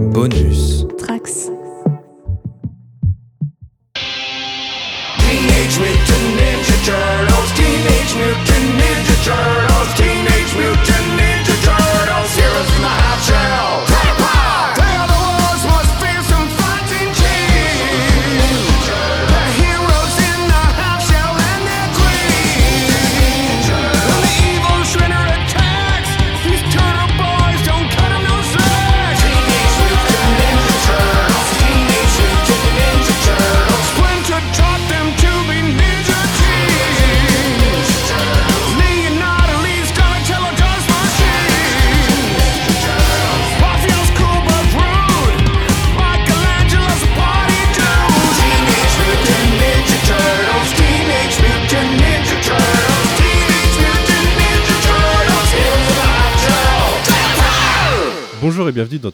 [0.00, 0.69] Bonus.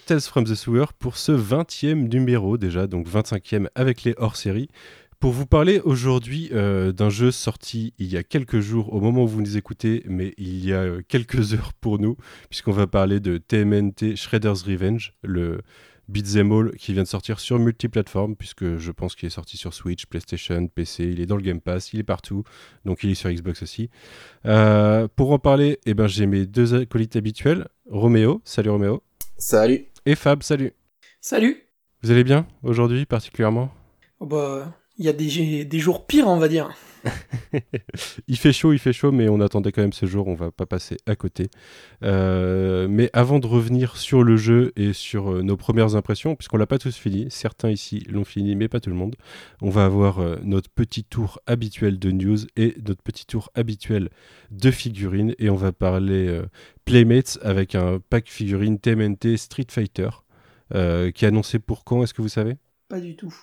[0.06, 4.68] Tales from the Sewer pour ce 20e numéro déjà, donc 25e avec les hors-séries.
[5.18, 9.24] Pour vous parler aujourd'hui euh, d'un jeu sorti il y a quelques jours au moment
[9.24, 12.16] où vous nous écoutez, mais il y a euh, quelques heures pour nous,
[12.48, 15.62] puisqu'on va parler de TMNT Shredder's Revenge, le
[16.08, 19.74] beat'em all qui vient de sortir sur multiplateforme, puisque je pense qu'il est sorti sur
[19.74, 22.44] Switch, PlayStation, PC, il est dans le Game Pass, il est partout,
[22.84, 23.90] donc il est sur Xbox aussi.
[24.44, 29.02] Euh, pour en parler, eh ben, j'ai mes deux acolytes habituels, Roméo, salut Roméo,
[29.38, 29.86] Salut.
[30.06, 30.72] Et Fab, salut.
[31.20, 31.62] Salut
[32.02, 33.70] Vous allez bien aujourd'hui particulièrement?
[34.20, 36.74] Oh bah, il y a des, des jours pires, on va dire.
[38.28, 40.50] Il fait chaud, il fait chaud, mais on attendait quand même ce jour, on va
[40.50, 41.50] pas passer à côté.
[42.02, 46.56] Euh, mais avant de revenir sur le jeu et sur euh, nos premières impressions, puisqu'on
[46.56, 49.16] l'a pas tous fini, certains ici l'ont fini, mais pas tout le monde,
[49.62, 54.10] on va avoir euh, notre petit tour habituel de news et notre petit tour habituel
[54.50, 56.40] de figurines, et on va parler
[56.84, 60.08] Playmates avec un pack figurines TMNT Street Fighter,
[60.70, 62.56] qui est annoncé pour quand, est-ce que vous savez?
[62.88, 63.34] Pas du tout.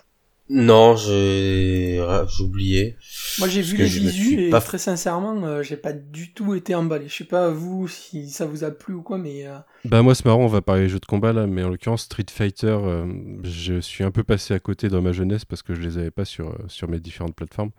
[0.49, 2.97] Non, j'ai ah, j'ai oublié.
[3.39, 6.53] Moi j'ai vu que les visus et pas- très sincèrement, euh, j'ai pas du tout
[6.53, 7.07] été emballé.
[7.07, 10.15] Je sais pas vous si ça vous a plu ou quoi, mais euh, Bah moi
[10.15, 13.05] c'est marrant, on va parler jeux de combat là, mais en l'occurrence Street Fighter, euh,
[13.43, 16.11] je suis un peu passé à côté dans ma jeunesse parce que je les avais
[16.11, 17.71] pas sur, euh, sur mes différentes plateformes.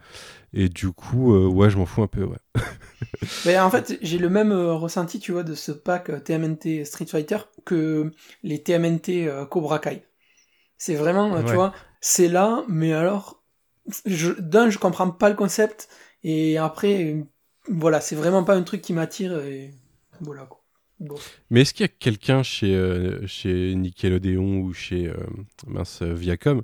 [0.55, 2.39] Et du coup, euh, ouais, je m'en fous un peu, ouais.
[3.47, 6.85] mais en fait j'ai le même euh, ressenti, tu vois, de ce pack euh, TMNT
[6.85, 8.11] Street Fighter que
[8.43, 10.03] les TMNT euh, Cobra Kai.
[10.77, 11.73] C'est vraiment, euh, tu vois,
[12.07, 13.43] c'est là, mais alors,
[14.05, 15.89] je, d'un je comprends pas le concept
[16.23, 17.25] et après,
[17.67, 19.71] voilà, c'est vraiment pas un truc qui m'attire et
[20.21, 20.61] voilà quoi.
[21.01, 21.15] Bon.
[21.49, 25.15] Mais est-ce qu'il y a quelqu'un chez, euh, chez Nickelodeon ou chez euh,
[25.67, 26.61] mince, euh, Viacom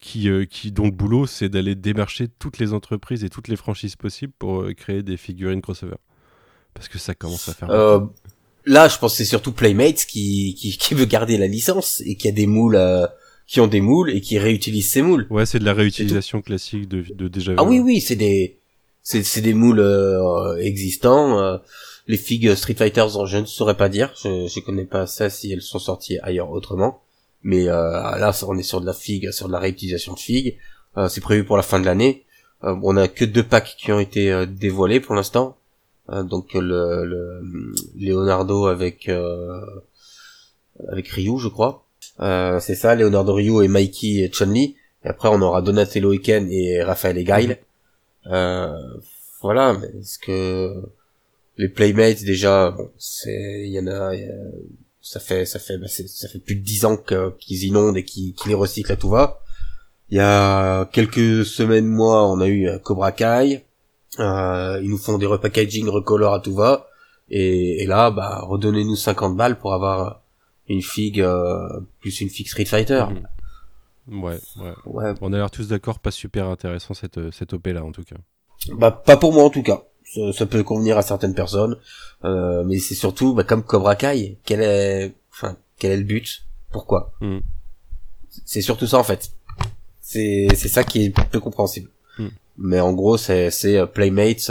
[0.00, 3.56] qui, euh, qui, dont le boulot c'est d'aller démarcher toutes les entreprises et toutes les
[3.56, 5.98] franchises possibles pour euh, créer des figurines crossover?
[6.72, 7.70] Parce que ça commence à faire...
[7.70, 8.00] Euh,
[8.64, 12.16] là, je pense que c'est surtout Playmates qui, qui, qui veut garder la licence et
[12.16, 13.06] qui a des moules, euh,
[13.48, 15.26] qui ont des moules et qui réutilisent ces moules.
[15.30, 18.58] Ouais, c'est de la réutilisation classique de, de déjà Ah oui, oui, c'est des,
[19.02, 21.40] c'est, c'est des moules euh, existants.
[21.40, 21.56] euh,
[22.06, 24.12] les figues Street Fighter, je ne saurais pas dire.
[24.22, 27.00] Je, je connais pas ça si elles sont sorties ailleurs autrement.
[27.42, 30.56] Mais euh, là, on est sur de la figue, sur de la réutilisation de figues.
[30.96, 32.24] Euh, c'est prévu pour la fin de l'année.
[32.64, 35.56] Euh, on a que deux packs qui ont été euh, dévoilés pour l'instant.
[36.10, 37.40] Euh, donc le, le
[37.98, 39.60] Leonardo avec euh,
[40.88, 41.84] avec Ryu, je crois.
[42.20, 44.76] Euh, c'est ça, Leonardo Ryu et Mikey et Chun-Li.
[45.04, 47.58] Et après, on aura Donatello et Ken et Raphaël et Guile.
[48.26, 48.72] Euh,
[49.40, 50.74] voilà, mais est-ce que
[51.56, 54.34] les Playmates déjà, bon, c'est, il y en a, il y a-
[55.00, 58.34] ça fait, ça fait, bah, ça fait plus de dix ans qu'ils inondent et qu'ils
[58.34, 59.40] qu'ils les recyclent à tout va.
[60.10, 63.64] Il y a quelques semaines, mois, on a eu euh, Cobra Kai.
[64.18, 66.88] Euh, ils nous font des repackaging, recolor à tout va.
[67.30, 70.22] Et, et là, bah, redonnez-nous 50 balles pour avoir
[70.68, 73.04] une figue, euh, plus une figue Street Fighter.
[74.06, 74.22] Mhm.
[74.22, 74.72] Ouais, ouais.
[74.86, 77.92] Ouais, On a l'air tous d'accord, pas super intéressant cette, euh, cette OP là en
[77.92, 78.16] tout cas.
[78.72, 79.82] Bah pas pour moi en tout cas.
[80.04, 81.76] Ça, ça peut convenir à certaines personnes,
[82.24, 84.38] euh, mais c'est surtout bah, comme Cobra Kai.
[84.44, 86.44] Quel est, enfin, quel est le but?
[86.72, 87.12] Pourquoi?
[87.20, 87.38] Mm.
[88.46, 89.30] C'est surtout ça en fait.
[90.00, 91.90] C'est c'est ça qui est peu compréhensible.
[92.18, 92.28] Mm.
[92.56, 94.50] Mais en gros, c'est c'est euh, Playmates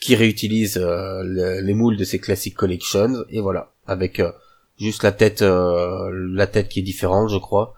[0.00, 4.32] qui réutilise euh, le- les moules de ces classiques collections et voilà, avec euh,
[4.80, 7.74] juste la tête euh, la tête qui est différente, je crois.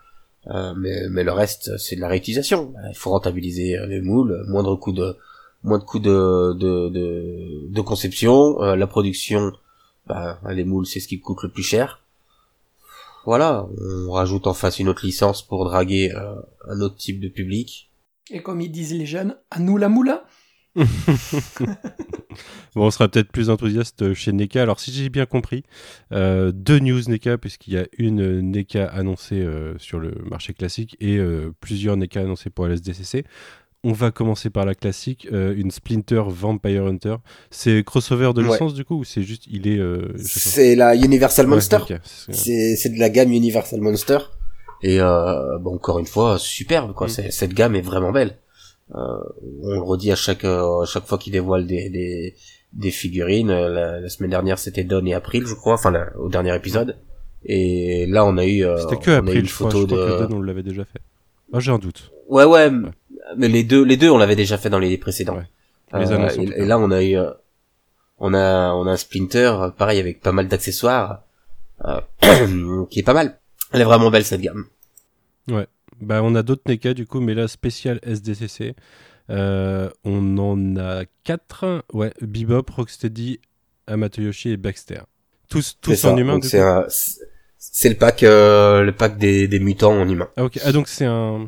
[0.49, 2.75] Euh, mais, mais le reste, c'est de la réutilisation.
[2.89, 5.17] Il faut rentabiliser euh, les moules, moindre coût de
[5.63, 9.53] moins de de de, de, conception, la production,
[10.09, 12.01] bah, les moules c'est ce qui coûte le plus cher.
[13.27, 13.69] Voilà,
[14.09, 16.13] on rajoute en face une autre licence pour draguer
[16.69, 17.89] un autre type de public.
[18.33, 20.25] Et comme ils disent les jeunes, à nous la moula
[22.75, 24.63] Bon, on sera peut-être plus enthousiaste chez NECA.
[24.63, 25.63] Alors, si j'ai bien compris,
[26.13, 30.97] euh, deux news NECA, puisqu'il y a une NECA annoncée euh, sur le marché classique
[30.99, 33.25] et euh, plusieurs NECA annoncées pour LSDCC.
[33.85, 37.17] On va commencer par la classique, une Splinter Vampire Hunter.
[37.51, 38.53] C'est crossover de Ouais.
[38.53, 39.81] licence du coup ou c'est juste il est.
[40.19, 41.79] C'est la Universal Monster.
[42.09, 44.19] c'est- de la gamme Universal Monster.
[44.85, 47.09] Et euh, bon, encore une fois, superbe quoi.
[47.09, 47.31] Mm.
[47.31, 48.39] Cette gamme est vraiment belle.
[48.95, 48.99] Euh,
[49.63, 52.35] on le redit à chaque euh, à chaque fois qu'ils dévoilent des, des
[52.75, 53.51] des figurines.
[53.51, 56.55] Euh, La, la semaine dernière, c'était Don et April, je crois, enfin la- au dernier
[56.55, 56.97] épisode.
[57.45, 59.71] Et là, on a eu euh, C'était que on a eu après une je crois.
[59.71, 61.01] photo Je crois de que Don, on l'avait déjà fait.
[61.53, 62.11] Ah, j'ai un doute.
[62.29, 62.71] Ouais, ouais,
[63.37, 65.37] mais les deux, les deux, on l'avait déjà fait dans les précédents.
[65.37, 66.01] Ouais.
[66.01, 67.17] Les annonces, et, et là, on a eu,
[68.19, 71.23] on a, on a un Splinter, pareil avec pas mal d'accessoires,
[71.85, 72.01] euh,
[72.91, 73.39] qui est pas mal.
[73.73, 74.65] Elle est vraiment belle cette gamme.
[76.01, 78.75] Bah, on a d'autres NECA du coup, mais là, spécial SDCC.
[79.31, 81.85] Euh, on en a quatre.
[81.93, 83.41] Ouais, Bebop, Rocksteady,
[83.87, 85.01] Amatoyoshi et Baxter.
[85.49, 86.87] Tous, tous en humain c'est un,
[87.85, 90.29] le pack, euh, le pack des, des mutants en humain.
[90.37, 90.59] Ah, ok.
[90.65, 91.47] Ah, donc c'est un.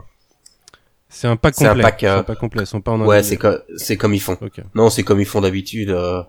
[1.08, 1.82] C'est un pack C'est un complet.
[1.82, 2.62] pack, C'est euh, un pack complet.
[2.62, 4.36] Ils sont pas en Ouais, c'est comme, ils font.
[4.40, 4.60] Ok.
[4.74, 6.22] Non, c'est comme ils font d'habitude euh,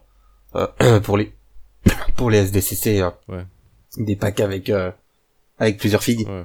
[0.56, 1.34] euh, pour les,
[2.16, 3.00] pour les SDCC.
[3.02, 3.14] hein.
[3.28, 3.46] Ouais.
[3.98, 4.92] Des packs avec, euh,
[5.60, 6.28] avec plusieurs figues.
[6.28, 6.44] Ouais.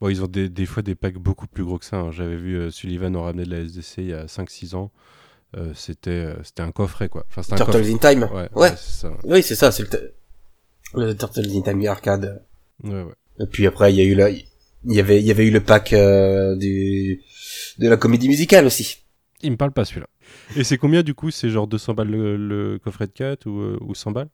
[0.00, 1.96] Bon, ils ont des, des fois des packs beaucoup plus gros que ça.
[1.98, 2.10] hein.
[2.10, 4.90] J'avais vu euh, Sullivan en ramener de la SDC il y a 5-6 ans.
[5.56, 7.24] Euh, c'était euh, c'était un coffret quoi.
[7.28, 7.92] Enfin, c'était un Turtles coffret.
[7.92, 8.28] in Time.
[8.32, 8.70] Ouais, Ouais.
[8.76, 9.12] c'est ça.
[9.24, 9.84] Oui, c'est ça, c'est
[10.94, 12.42] le, Turtles in Time arcade.
[12.84, 13.14] Ouais, ouais.
[13.40, 14.44] Et puis après, il y a eu la, il
[14.84, 17.20] y avait, il y avait eu le pack euh, du,
[17.78, 18.98] de la comédie musicale aussi.
[19.42, 20.06] Il me parle pas celui-là.
[20.56, 23.76] Et c'est combien du coup C'est genre 200 balles le, le coffret de 4 ou,
[23.80, 24.28] ou 100 balles?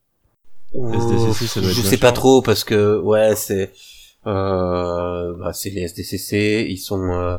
[0.74, 3.72] SDCC, ça doit être je sais pas trop parce que ouais, c'est,
[4.26, 7.38] euh, bah, c'est les SDCC, ils sont, euh,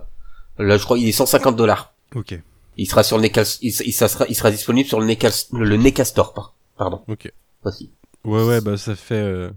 [0.60, 1.94] là je crois, il est 150 dollars.
[2.16, 2.40] Ok,
[2.78, 3.32] Il sera sur le il,
[3.62, 7.02] il- ça sera, il sera disponible sur le NECA, le NECA Store, par- pardon.
[7.08, 7.32] ok.
[7.64, 7.92] Aussi.
[8.24, 9.50] Ouais, ouais, bah ça fait euh,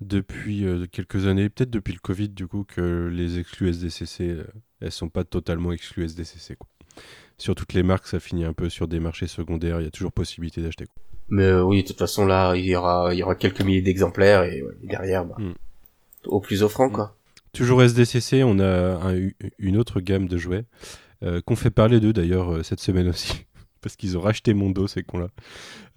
[0.00, 4.36] depuis quelques années, peut-être depuis le Covid du coup, que les exclus SDCC,
[4.80, 6.56] elles sont pas totalement exclus SDCC.
[6.56, 6.68] Quoi.
[7.38, 9.90] Sur toutes les marques, ça finit un peu sur des marchés secondaires, il y a
[9.90, 10.86] toujours possibilité d'acheter.
[11.28, 14.44] Mais oui, de toute façon là, il y aura, il y aura quelques milliers d'exemplaires
[14.44, 15.52] et ouais, derrière, bah, Mm.
[16.26, 17.16] Au plus offrant quoi.
[17.52, 20.64] Toujours SDCC, on a un- une autre gamme de jouets
[21.22, 23.32] euh, qu'on fait parler d'eux d'ailleurs euh, cette semaine aussi.
[23.80, 25.28] Parce qu'ils ont racheté Mondo, ces cons-là.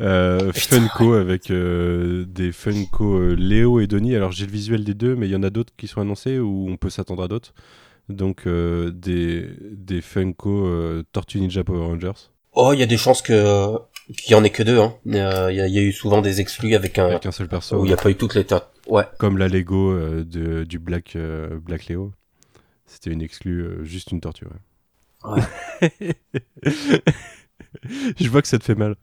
[0.01, 4.15] Euh, Funko avec euh, des Funko Léo et Denis.
[4.15, 6.37] Alors j'ai le visuel des deux, mais il y en a d'autres qui sont annoncés
[6.39, 7.53] ou on peut s'attendre à d'autres.
[8.07, 13.73] Donc des, des Funko Tortue Ninja Power Rangers Oh, il y a des chances que
[14.17, 14.79] qu'il y en ait que deux.
[14.79, 14.95] Hein.
[15.05, 17.47] Il y, a, il y a eu souvent des exclus avec un avec un seul
[17.47, 17.77] perso.
[17.79, 18.45] où il n'y a pas eu toutes les.
[18.89, 19.05] Ouais.
[19.19, 22.11] Comme la Lego euh, de, du Black, euh, Black Léo.
[22.85, 24.45] C'était une exclue, euh, juste une tortue.
[24.45, 25.31] ouais.
[28.19, 28.95] Je vois que ça te fait mal.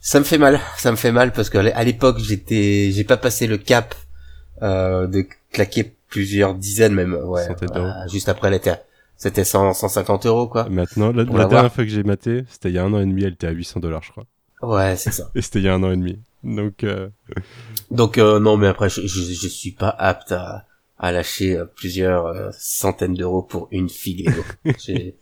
[0.00, 3.04] Ça me fait mal, ça me fait mal parce qu'à l'é- à l'époque j'étais, j'ai
[3.04, 3.94] pas passé le cap
[4.62, 7.46] euh, de claquer plusieurs dizaines même, ouais.
[8.10, 8.74] Juste après était,
[9.16, 10.68] c'était 100, 150 euros quoi.
[10.68, 13.06] Maintenant, la, la dernière fois que j'ai maté, c'était il y a un an et
[13.06, 14.26] demi, elle était à 800 dollars, je crois.
[14.62, 15.30] Ouais, c'est ça.
[15.36, 16.18] Et c'était il y a un an et demi.
[16.44, 17.08] Donc, euh,
[17.90, 20.66] Donc euh, non, mais après je, je, je suis pas apte à,
[20.98, 24.42] à lâcher euh, plusieurs centaines d'euros pour une figue Lego.
[24.78, 25.16] j'ai,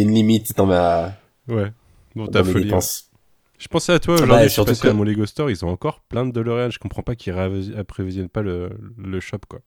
[0.00, 1.14] une limite dans ma,
[1.48, 1.72] ouais.
[2.14, 2.64] Dans mes folie.
[2.64, 2.66] hein.
[2.66, 3.10] dépenses.
[3.58, 5.26] Je pensais à toi Ah bah, aujourd'hui, je suis surtout passé que- à mon Lego
[5.26, 6.70] Store, ils ont encore plein de DeLorean.
[6.70, 7.34] Je comprends pas qu'ils
[7.76, 9.60] apprévisionnent pas le, le shop, quoi.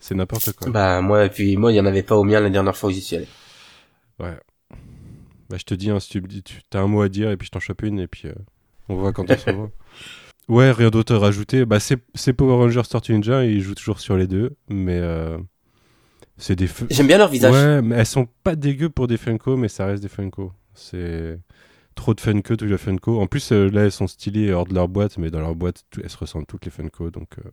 [0.00, 0.70] C'est n'importe quoi.
[0.70, 2.90] Bah moi, et puis moi il y en avait pas au mien la dernière fois
[2.90, 3.28] où j'y suis allé.
[4.18, 4.36] Ouais.
[5.48, 7.46] Bah, je te dis, hein, si tu tu as un mot à dire et puis
[7.46, 8.34] je t'en chope une et puis euh,
[8.88, 9.70] on voit quand on se revoit.
[10.46, 11.64] Ouais, rien d'autre à rajouter.
[11.64, 15.38] Bah, c'est Power Rangers Tortue Ninja, ils jouent toujours sur les deux, mais euh,
[16.36, 16.68] c'est des.
[16.90, 17.50] J'aime bien leur visage.
[17.54, 20.52] Ouais, mais elles sont pas dégueu pour des Funko, mais ça reste des Funko.
[20.74, 21.40] C'est
[21.94, 23.22] trop de Funko, tous les Funko.
[23.22, 25.84] En plus, euh, là, elles sont stylées hors de leur boîte, mais dans leur boîte,
[25.90, 27.10] tout- elles se ressemblent toutes les Funko.
[27.10, 27.48] Donc, euh,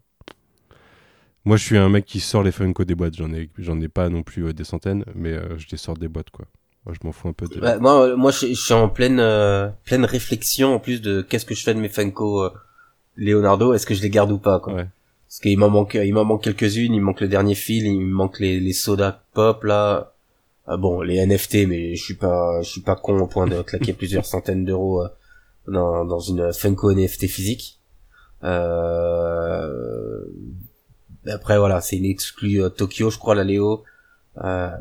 [1.45, 3.15] moi, je suis un mec qui sort les Funko des boîtes.
[3.15, 5.95] J'en ai, j'en ai pas non plus euh, des centaines, mais euh, je les sors
[5.97, 6.45] des boîtes, quoi.
[6.85, 7.59] Moi, je m'en fous un peu de.
[7.59, 11.21] Ouais, moi, euh, moi, je, je suis en pleine, euh, pleine réflexion en plus de
[11.21, 12.50] qu'est-ce que je fais de mes Funko euh,
[13.15, 13.73] Leonardo.
[13.73, 14.88] Est-ce que je les garde ou pas quoi Ouais.
[15.27, 16.93] Parce qu'il m'en manque, il m'en manque quelques-unes.
[16.93, 17.85] Il me manque le dernier fil.
[17.85, 20.13] Il me manque les, les soda pop là.
[20.67, 23.61] Ah bon, les NFT, mais je suis pas, je suis pas con au point de
[23.61, 25.07] claquer plusieurs centaines d'euros euh,
[25.67, 27.79] dans, dans une Funko NFT physique.
[28.43, 30.23] Euh...
[31.27, 33.83] Après voilà, c'est une exclue Tokyo, je crois la Léo.
[34.43, 34.71] Euh,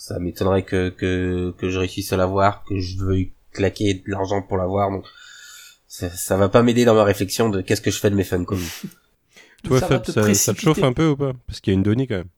[0.00, 4.40] ça m'étonnerait que, que que je réussisse à l'avoir, que je veuille claquer de l'argent
[4.42, 4.90] pour l'avoir.
[4.90, 5.04] Donc
[5.86, 8.24] ça, ça va pas m'aider dans ma réflexion de qu'est-ce que je fais de mes
[8.24, 8.56] Funko.
[9.64, 11.32] Toi, Ça Fab, te ça, ça te chauffe un peu ou pas?
[11.46, 12.28] Parce qu'il y a une Donnie quand même.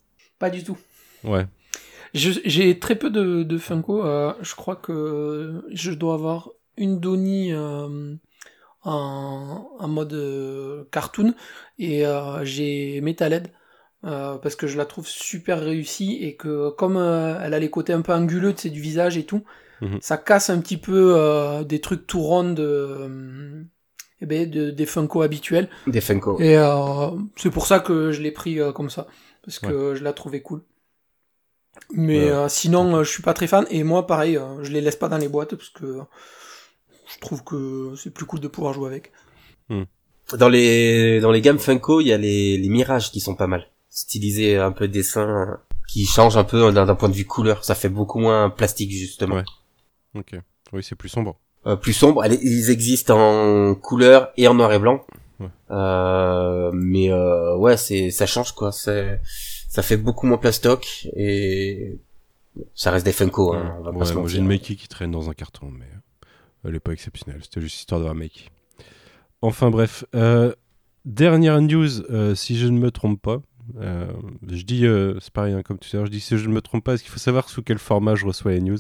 [0.40, 0.76] Pas du tout.
[1.23, 1.47] Ouais.
[2.14, 4.04] J'ai très peu de, de Funko.
[4.04, 8.14] euh, je crois que je dois avoir une Donnie euh,
[8.83, 11.35] en, en mode euh, cartoon
[11.78, 13.49] et euh, j'ai Metalhead
[14.05, 17.71] euh, parce que je la trouve super réussie et que comme euh, elle a les
[17.71, 19.43] côtés un peu anguleux de du visage et tout,
[19.81, 19.99] Mhm.
[20.01, 23.63] ça casse un petit peu euh, des trucs tout ronds de, euh,
[24.21, 25.69] eh ben, de- des Funko habituels.
[25.89, 26.39] Des Funko.
[26.41, 29.07] Et euh, c'est pour ça que je l'ai pris euh, comme ça,
[29.45, 30.63] parce que je la trouvais cool.
[31.95, 32.31] Mais Ouais.
[32.31, 33.67] euh, sinon, euh, je suis pas très fan.
[33.71, 35.99] Et moi, pareil, euh, je les laisse pas dans les boîtes parce que
[37.13, 39.13] je trouve que c'est plus cool de pouvoir jouer avec.
[40.39, 43.47] Dans les dans les gammes Funko, il y a les, les mirages qui sont pas
[43.47, 47.63] mal, stylisés un peu dessin, qui changent un peu d'un point de vue couleur.
[47.65, 49.37] Ça fait beaucoup moins plastique justement.
[49.37, 49.45] Ouais.
[50.15, 50.35] Ok.
[50.73, 51.39] Oui, c'est plus sombre.
[51.67, 52.23] Euh, plus sombre.
[52.23, 55.05] Allez, ils existent en couleur et en noir et blanc.
[55.39, 55.47] Ouais.
[55.71, 58.73] Euh, mais euh, ouais, c'est ça change quoi.
[58.73, 59.21] C'est
[59.69, 61.99] ça fait beaucoup moins plastoc et
[62.75, 63.53] ça reste des Funko.
[63.55, 64.35] Hein, on va pas Ouais, se moi mentir.
[64.35, 65.87] j'ai une Makey qui traîne dans un carton, mais
[66.65, 67.41] elle est pas exceptionnelle.
[67.43, 68.47] C'était juste histoire d'avoir Makey.
[69.43, 70.55] Enfin bref, euh,
[71.05, 73.41] dernière news, euh, si je ne me trompe pas.
[73.81, 74.12] Euh,
[74.49, 76.55] je dis, euh, c'est pareil hein, comme tout à l'heure, je dis si je ne
[76.55, 78.79] me trompe pas, parce qu'il faut savoir sous quel format je reçois les news?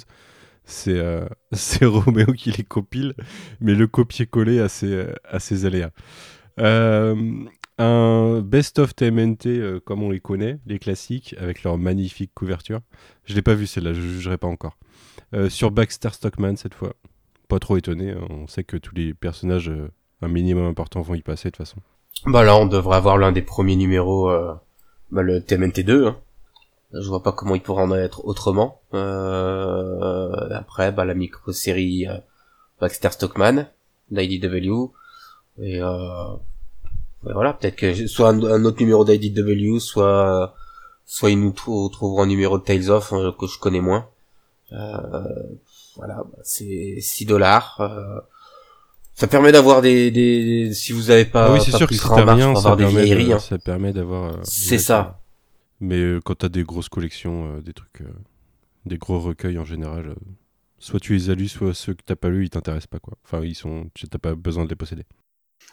[0.64, 1.26] C'est euh,
[1.82, 3.14] Roméo qui les compile,
[3.60, 5.90] mais le copier-coller a ses, euh, a ses aléas.
[7.78, 12.80] Un best-of TMNT comme on les connaît, les classiques, avec leur magnifique couverture.
[13.24, 14.76] Je l'ai pas vu celle-là, je jugerai pas encore.
[15.48, 16.94] Sur Baxter Stockman cette fois.
[17.48, 19.72] Pas trop étonné, hein, on sait que tous les personnages
[20.20, 21.80] un minimum important vont y passer de toute façon.
[22.26, 24.30] Bah là, on devrait avoir l'un des premiers numéros,
[25.12, 26.08] bah, le TMNT2.
[26.08, 26.16] Hein.
[26.92, 28.80] Je vois pas comment il pourrait en être autrement.
[28.94, 32.18] Euh, après, bah, la micro-série euh,
[32.80, 33.66] Baxter Stockman,
[34.10, 34.90] d'IDW.
[35.58, 36.34] Et, euh,
[37.22, 40.54] voilà, peut-être que soit un, autre numéro d'IDW, soit
[41.04, 44.08] soit ils nous trou- trouveront un numéro de Tales of euh, que je connais moins.
[44.72, 45.28] Euh,
[45.96, 47.80] voilà, c'est 6 dollars.
[49.14, 52.00] Ça permet d'avoir des, des, si vous avez pas, ah oui, c'est sûr que si
[52.00, 53.38] t'as rien, ça permet, vieilleries, de- hein.
[53.38, 54.34] ça permet d'avoir.
[54.34, 55.20] euh, C'est ça.
[55.80, 58.12] Mais euh, quand t'as des grosses collections, euh, des trucs, euh,
[58.86, 60.14] des gros recueils en général, euh,
[60.78, 63.14] soit tu les as lus, soit ceux que t'as pas lus, ils t'intéressent pas quoi.
[63.24, 65.04] Enfin, ils sont, tu- t'as pas besoin de les posséder.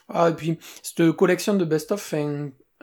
[0.09, 2.13] Ah, et puis, cette collection de best-of,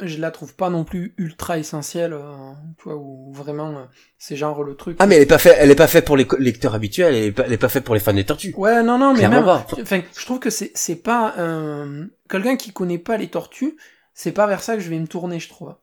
[0.03, 3.85] je la trouve pas non plus ultra essentielle, euh, tu vois, où vraiment, euh,
[4.19, 4.97] c'est genre le truc.
[5.01, 7.25] Ah mais elle est pas faite, elle est pas faite pour les lecteurs habituels, elle
[7.25, 8.55] est pas, elle est pas faite pour les fans des tortues.
[8.57, 12.73] Ouais, non, non, mais même, enfin, je trouve que c'est, c'est pas, un quelqu'un qui
[12.73, 13.77] connaît pas les tortues,
[14.15, 15.75] c'est pas vers ça que je vais me tourner, je trouve.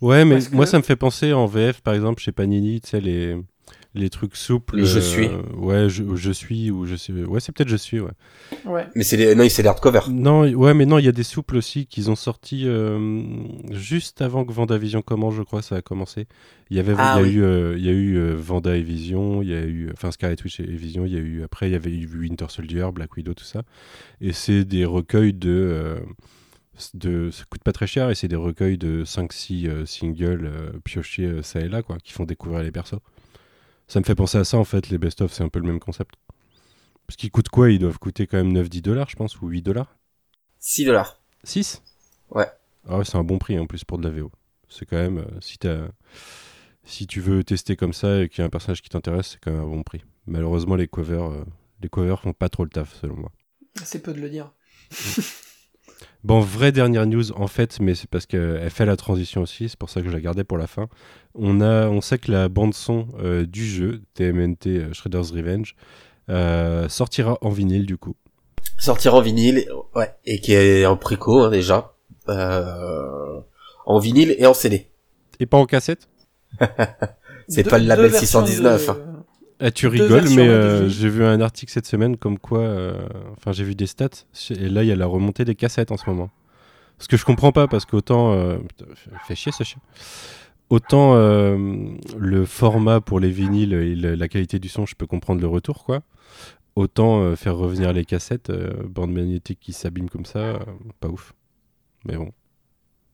[0.00, 2.80] Ouais, mais Parce moi que- ça me fait penser en VF par exemple chez Panini,
[2.80, 3.36] tu sais les
[3.98, 4.76] les trucs souples.
[4.76, 5.28] Les je euh, suis.
[5.56, 7.12] Ouais, je, je suis ou je suis.
[7.24, 8.00] Ouais, c'est peut-être je suis.
[8.00, 8.10] Ouais.
[8.64, 8.86] Ouais.
[8.94, 10.00] Mais c'est des, non, c'est des hardcover.
[10.10, 13.22] Non, ouais, mais non, il y a des souples aussi qu'ils ont sortis euh,
[13.70, 16.26] juste avant que Vendavision commence, je crois, ça a commencé.
[16.70, 17.34] Il y avait, Ah il y a oui.
[17.36, 20.10] eu, euh, il y a eu euh, Vanda et Vision, il y a eu, enfin
[20.10, 22.88] Scarlet Witch et Vision, il y a eu après, il y avait eu Winter Soldier,
[22.92, 23.62] Black Widow, tout ça.
[24.20, 25.98] Et c'est des recueils de, euh,
[26.94, 30.70] de, ça coûte pas très cher et c'est des recueils de 5-6 euh, singles euh,
[30.84, 33.00] piochés euh, ça et là, quoi, qui font découvrir les persos.
[33.88, 35.80] Ça me fait penser à ça en fait, les best-of, c'est un peu le même
[35.80, 36.14] concept.
[37.06, 37.70] Parce qu'ils coûtent quoi?
[37.70, 39.96] Ils doivent coûter quand même 9-10 dollars, je pense, ou 8 dollars?
[40.58, 41.20] 6 dollars.
[41.42, 41.82] 6
[42.30, 42.46] Ouais.
[42.86, 44.30] Ah ouais, c'est un bon prix en plus pour de la VO.
[44.68, 45.58] C'est quand même, euh, si,
[46.84, 49.40] si tu veux tester comme ça et qu'il y a un personnage qui t'intéresse, c'est
[49.40, 50.04] quand même un bon prix.
[50.26, 51.44] Malheureusement, les covers, euh,
[51.80, 53.32] les covers font pas trop le taf, selon moi.
[53.82, 54.52] C'est peu de le dire.
[56.28, 59.78] Bon, vraie dernière news en fait, mais c'est parce qu'elle fait la transition aussi, c'est
[59.78, 60.88] pour ça que je la gardais pour la fin.
[61.34, 65.74] On, a, on sait que la bande-son euh, du jeu, TMNT euh, Shredder's Revenge,
[66.28, 68.14] euh, sortira en vinyle du coup.
[68.76, 71.94] Sortir en vinyle, ouais, et qui est en préco hein, déjà,
[72.28, 73.40] euh,
[73.86, 74.86] en vinyle et en CD.
[75.40, 76.10] Et pas en cassette?
[77.48, 78.86] C'est pas le label versions 619.
[78.86, 79.07] de- hein.
[79.60, 82.60] Ah, tu rigoles, mais euh, j'ai vu un article cette semaine comme quoi.
[82.60, 84.08] euh, Enfin, j'ai vu des stats,
[84.50, 86.30] et là, il y a la remontée des cassettes en ce moment.
[87.00, 88.32] Ce que je comprends pas, parce qu'autant.
[88.34, 88.58] Euh...
[89.26, 89.80] fait- chier ce chien.
[90.70, 91.56] Autant euh,
[92.18, 95.46] le format pour les vinyles et le- la qualité du son, je peux comprendre le
[95.48, 96.02] retour, quoi.
[96.76, 100.58] Autant euh, faire revenir les cassettes, euh, bande magnétique qui s'abîme comme ça, euh,
[101.00, 101.32] pas ouf.
[102.04, 102.30] Mais bon.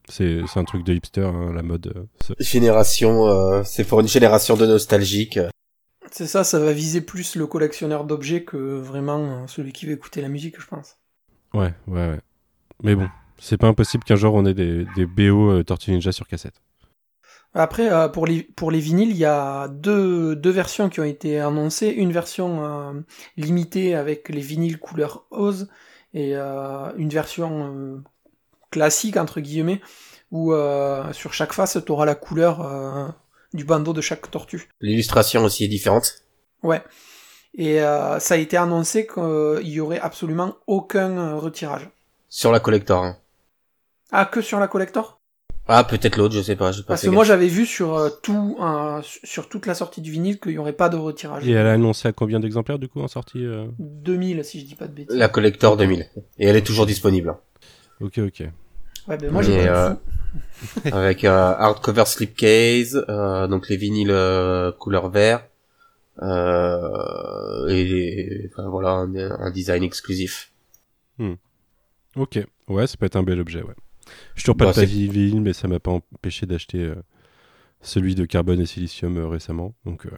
[0.08, 1.90] C'est c'est un truc de hipster, hein, la mode.
[1.96, 5.38] euh, Génération, euh, c'est pour une génération de nostalgiques.
[6.10, 9.92] C'est ça, ça va viser plus le collectionneur d'objets que vraiment euh, celui qui veut
[9.92, 10.98] écouter la musique, je pense.
[11.52, 12.20] Ouais, ouais, ouais.
[12.82, 13.08] Mais bon,
[13.38, 16.60] c'est pas impossible qu'un jour on ait des, des BO euh, Tortue Ninja sur cassette.
[17.54, 21.04] Après, euh, pour, les, pour les vinyles, il y a deux, deux versions qui ont
[21.04, 21.88] été annoncées.
[21.88, 23.00] Une version euh,
[23.36, 25.68] limitée avec les vinyles couleur rose
[26.14, 28.04] et une version
[28.70, 29.80] classique, entre guillemets,
[30.30, 30.52] où
[31.10, 33.16] sur chaque face, tu auras la couleur
[33.54, 34.68] du bandeau de chaque tortue.
[34.80, 36.16] L'illustration aussi est différente.
[36.62, 36.82] Ouais.
[37.56, 41.88] Et euh, ça a été annoncé qu'il y aurait absolument aucun euh, retirage.
[42.28, 43.02] Sur la collector.
[43.04, 43.16] hein.
[44.10, 45.20] Ah, que sur la collector?
[45.66, 46.72] Ah, peut-être l'autre, je sais pas.
[46.86, 50.38] Parce que moi j'avais vu sur euh, tout, euh, sur toute la sortie du vinyle
[50.38, 51.48] qu'il y aurait pas de retirage.
[51.48, 53.66] Et elle a annoncé à combien d'exemplaires du coup en sortie euh?
[53.78, 55.16] 2000 si je dis pas de bêtises.
[55.16, 56.06] La collector 2000.
[56.38, 57.34] Et elle est toujours disponible.
[58.00, 58.42] Ok, ok.
[59.08, 59.92] Ouais, ben moi j'ai euh,
[60.90, 65.46] avec euh, hardcover slipcase, euh, donc les vinyles euh, couleur vert,
[66.22, 70.52] euh, et les- enfin, voilà un, un design exclusif.
[72.16, 72.38] Ok.
[72.68, 73.74] Ouais, ça peut être un bel objet, ouais.
[74.34, 76.94] Je suis toujours pas Bah, de vinyle, mais ça m'a pas empêché d'acheter euh,
[77.82, 79.74] celui de carbone et silicium euh, récemment.
[79.86, 80.12] Donc, euh,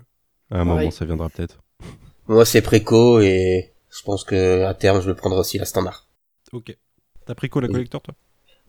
[0.51, 1.63] à un moment, ça viendra peut-être.
[2.29, 6.07] Moi c'est préco et je pense que à terme je le prendrai aussi la standard.
[6.53, 6.77] Ok.
[7.25, 8.15] T'as pris quoi la collector, toi?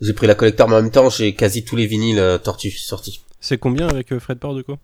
[0.02, 2.72] J'ai pris la collector mais en même temps j'ai quasi tous les vinyles euh, tortues
[2.72, 3.22] sortis.
[3.40, 4.76] C'est combien avec euh, frais de port, du coup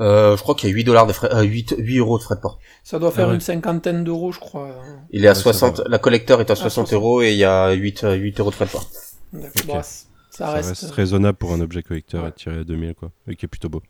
[0.00, 2.22] Euh, je crois qu'il y a 8 dollars de frais, euh, 8, 8 euros de
[2.22, 2.58] frais de port.
[2.84, 3.34] Ça doit faire Ah ouais.
[3.34, 4.82] une cinquantaine d'euros, je crois.
[5.10, 5.84] Il est à Ouais, ça 60, va.
[5.88, 6.92] la collector est à 60 60.
[6.94, 8.90] euros et il y a 8, euh, 8 euros de frais de port.
[9.32, 9.82] Bah, ça,
[10.30, 10.68] Ça reste.
[10.70, 12.28] reste raisonnable pour un objet collector Ouais.
[12.28, 13.10] à tirer à 2000, quoi.
[13.28, 13.82] Et qui est plutôt beau.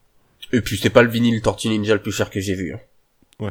[0.53, 2.73] Et puis c'est pas le vinyle Tortue Ninja le plus cher que j'ai vu.
[2.75, 3.51] hein.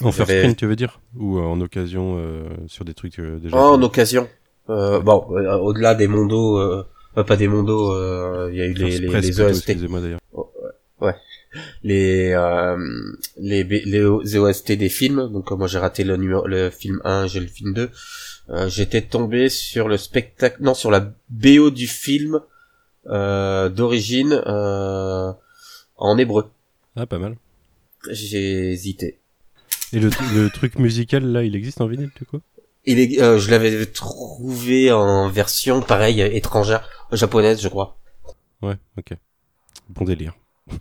[0.00, 1.00] En first print, tu veux dire?
[1.16, 4.28] Ou euh, en occasion euh, sur des trucs euh, déjà Oh, en occasion.
[4.70, 8.66] Euh, bon, euh, au-delà des mondos, euh, euh, pas des mondos, euh, il y a
[8.66, 10.20] eu les, les, OST, excusez-moi d'ailleurs.
[11.82, 12.76] les, euh,
[13.38, 15.30] les, les, les OST des films.
[15.32, 17.90] Donc moi j'ai raté le numéro, le film 1, j'ai le film 2.
[18.50, 22.40] Euh, J'étais tombé sur le spectacle, non, sur la BO du film
[23.08, 25.32] euh, d'origine euh,
[25.96, 26.50] en hébreu.
[26.96, 27.36] Ah, pas mal.
[28.10, 29.18] J'ai hésité.
[29.92, 32.40] Et le, le truc musical, là, il existe en vinyle, du coup?
[32.84, 37.98] Il est, euh, je l'avais trouvé en version pareil étrangère, japonaise, je crois.
[38.62, 39.14] Ouais, ok.
[39.90, 40.34] Bon délire.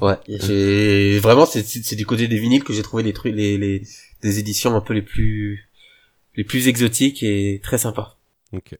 [0.00, 3.82] Ouais, j'ai vraiment c'est du côté des vinyles que j'ai trouvé les trucs les les
[4.22, 5.68] des éditions un peu les plus
[6.36, 8.16] les plus exotiques et très sympas.
[8.52, 8.78] Ok.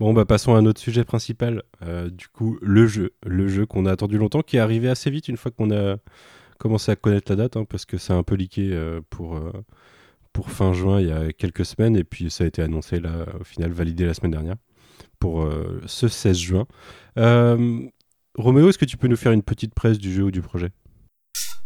[0.00, 1.62] Bon, bah passons à notre sujet principal.
[1.82, 3.14] Euh, du coup, le jeu.
[3.24, 5.96] Le jeu qu'on a attendu longtemps, qui est arrivé assez vite une fois qu'on a
[6.58, 9.52] commencé à connaître la date, hein, parce que c'est un peu leaké euh, pour, euh,
[10.34, 13.24] pour fin juin il y a quelques semaines, et puis ça a été annoncé là,
[13.40, 14.56] au final, validé la semaine dernière,
[15.18, 16.66] pour euh, ce 16 juin.
[17.18, 17.80] Euh,
[18.36, 20.70] Roméo, est-ce que tu peux nous faire une petite presse du jeu ou du projet?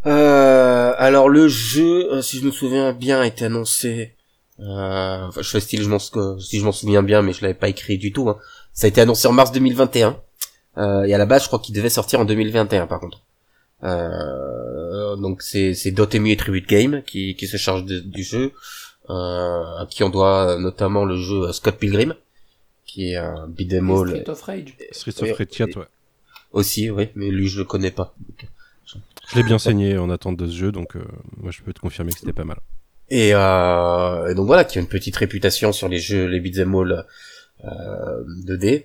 [0.07, 4.15] Euh, alors le jeu, euh, si je me souviens bien, a été annoncé.
[4.61, 7.69] Euh, je fais style, je m'en si je m'en souviens bien, mais je l'avais pas
[7.69, 8.29] écrit du tout.
[8.29, 8.37] hein.
[8.73, 10.21] Ça a été annoncé en mars 2021.
[10.77, 13.23] Euh, et à la base, je crois qu'il devait sortir en 2021, par contre.
[13.83, 14.48] Euh,
[15.21, 18.53] donc c'est c'est Dotemu et Tribute Game qui qui se charge de- du jeu,
[19.11, 22.15] euh, à qui on doit notamment le jeu euh, Scott Pilgrim,
[22.87, 24.75] qui est un beat'em all Street of Rage.
[24.93, 25.85] Street of Rage 4, ouais.
[26.53, 28.15] aussi, oui, mais lui je le connais pas.
[28.29, 28.49] Donc,
[29.31, 31.05] Je l'ai bien saigné en attente de ce jeu, donc euh,
[31.37, 32.59] moi je peux te confirmer que c'était pas mal.
[33.11, 36.75] Et, euh, et donc voilà, qui a une petite réputation sur les jeux, les beat'em
[36.75, 37.07] all
[37.65, 38.85] euh, 2D.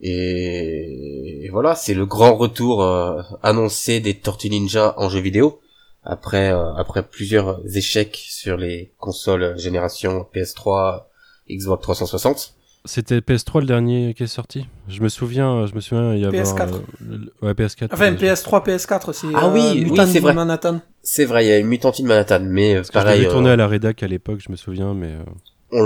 [0.00, 5.60] Et, et voilà, c'est le grand retour euh, annoncé des Tortues Ninja en jeu vidéo
[6.02, 11.04] après euh, après plusieurs échecs sur les consoles génération PS3,
[11.50, 12.54] Xbox 360.
[12.86, 16.26] C'était PS3 le dernier qui est sorti Je me souviens, je me souviens, il y
[16.26, 16.62] avait PS4.
[16.74, 17.88] un- le- ouais, PS4.
[17.94, 20.34] Enfin, euh, PS3, PS4, c'est Ah oui, euh, oui, c'est vrai.
[20.34, 20.80] Manhattan.
[21.02, 23.20] C'est vrai, il y a une Mutant in Manhattan, mais euh, Parce que je pareil,
[23.22, 25.24] l'avais euh, tourné à la rédac à l'époque, je me souviens, mais euh,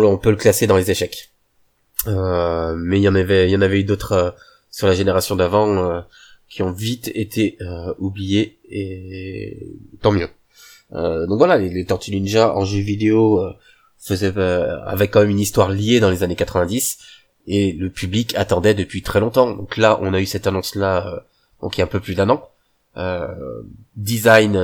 [0.09, 1.31] on peut le classer dans les échecs.
[2.09, 4.31] Euh, mais il y en avait, il y en avait eu d'autres euh,
[4.71, 6.01] sur la génération d'avant euh,
[6.49, 10.29] qui ont vite été euh, oubliés et tant mieux.
[10.93, 13.43] Euh, donc voilà, les, les Ninja en jeu vidéo
[13.99, 16.99] faisaient avec quand même une histoire liée dans les années 90
[17.47, 19.55] et le public attendait depuis très longtemps.
[19.55, 21.25] Donc là, on a eu cette annonce là,
[21.61, 22.49] donc il y a un peu plus d'un an.
[23.97, 24.57] Design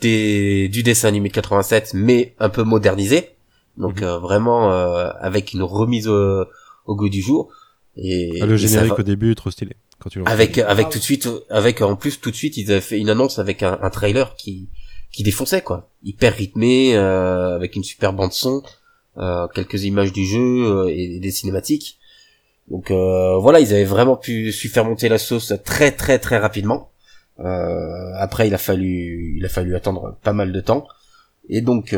[0.00, 3.30] des, du dessin animé de 87, mais un peu modernisé.
[3.78, 4.06] Donc Mhm.
[4.08, 6.44] euh, vraiment euh, avec une remise au,
[6.86, 7.48] au goût du jour.
[7.96, 9.74] Et, ah, le et générique va- au début est trop stylé.
[10.00, 12.56] Quand tu le avec avec Ah tout de suite avec en plus tout de suite
[12.56, 14.68] ils avaient fait une annonce avec un, un trailer qui
[15.10, 18.62] qui défonçait quoi hyper rythmé euh, avec une super bande son
[19.16, 21.98] euh, quelques images du jeu euh, et des cinématiques
[22.70, 26.38] donc euh, voilà ils avaient vraiment pu su faire monter la sauce très très très
[26.38, 26.90] rapidement
[27.40, 30.84] Euh, après il a fallu il a fallu attendre pas mal de temps
[31.48, 31.92] et donc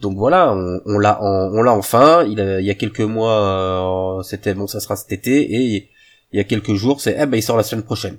[0.00, 3.00] donc voilà on, on l'a en- on l'a enfin il, a- il y a quelques
[3.00, 5.90] mois euh, c'était bon ça sera cet été et
[6.32, 8.16] il y a quelques jours, c'est eh ben il sort la semaine prochaine.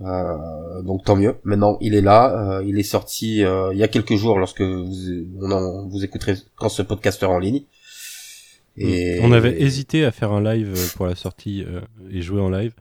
[0.00, 1.36] Euh, donc tant mieux.
[1.44, 4.62] Maintenant il est là, euh, il est sorti euh, il y a quelques jours lorsque
[4.62, 4.92] vous,
[5.40, 7.62] on en- vous écouterez quand ce podcast sera en ligne.
[8.76, 12.48] Et On avait hésité à faire un live pour la sortie euh, et jouer en
[12.50, 12.72] live.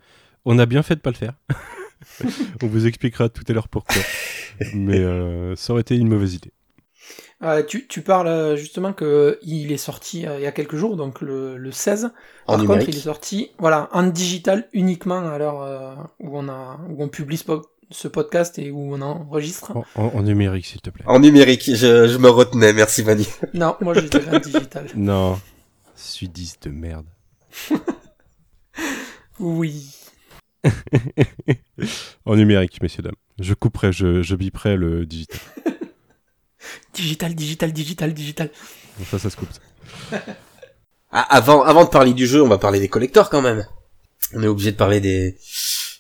[0.45, 1.34] On a bien fait de pas le faire.
[2.63, 4.01] On vous expliquera tout à l'heure pourquoi.
[4.73, 6.51] Mais euh, ça aurait été une mauvaise idée.
[7.43, 10.75] Euh, tu, tu parles euh, justement que il est sorti euh, il y a quelques
[10.75, 12.06] jours, donc le, le 16.
[12.06, 12.89] En Par contre, numérique.
[12.89, 17.08] il est sorti voilà, en digital uniquement à l'heure euh, où, on a, où on
[17.10, 19.75] publie ce, po- ce podcast et où on enregistre.
[19.75, 21.04] En, en- en numérique, s'il te plaît.
[21.08, 23.25] En numérique, je, je me retenais, merci Manu.
[23.56, 24.86] Non, moi je dirais en digital.
[24.95, 25.39] Non.
[25.95, 27.08] Sudiste de merde.
[29.39, 29.95] Oui.
[32.25, 33.15] En numérique, messieurs, dames.
[33.39, 35.39] Je couperai, je, je biperai le digital.
[36.93, 38.50] Digital, digital, digital, digital.
[38.97, 39.50] Bon, ça, ça se coupe.
[39.52, 40.17] ça.
[41.13, 43.67] Ah, avant, avant de parler du jeu, on va parler des collectors quand même.
[44.34, 45.38] On est obligé de parler des,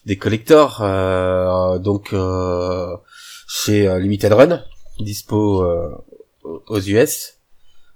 [0.05, 0.79] des collectors.
[0.81, 2.95] euh, donc, euh,
[3.45, 4.63] chez euh, Limited Run,
[5.01, 5.89] dispo euh,
[6.43, 7.39] aux US.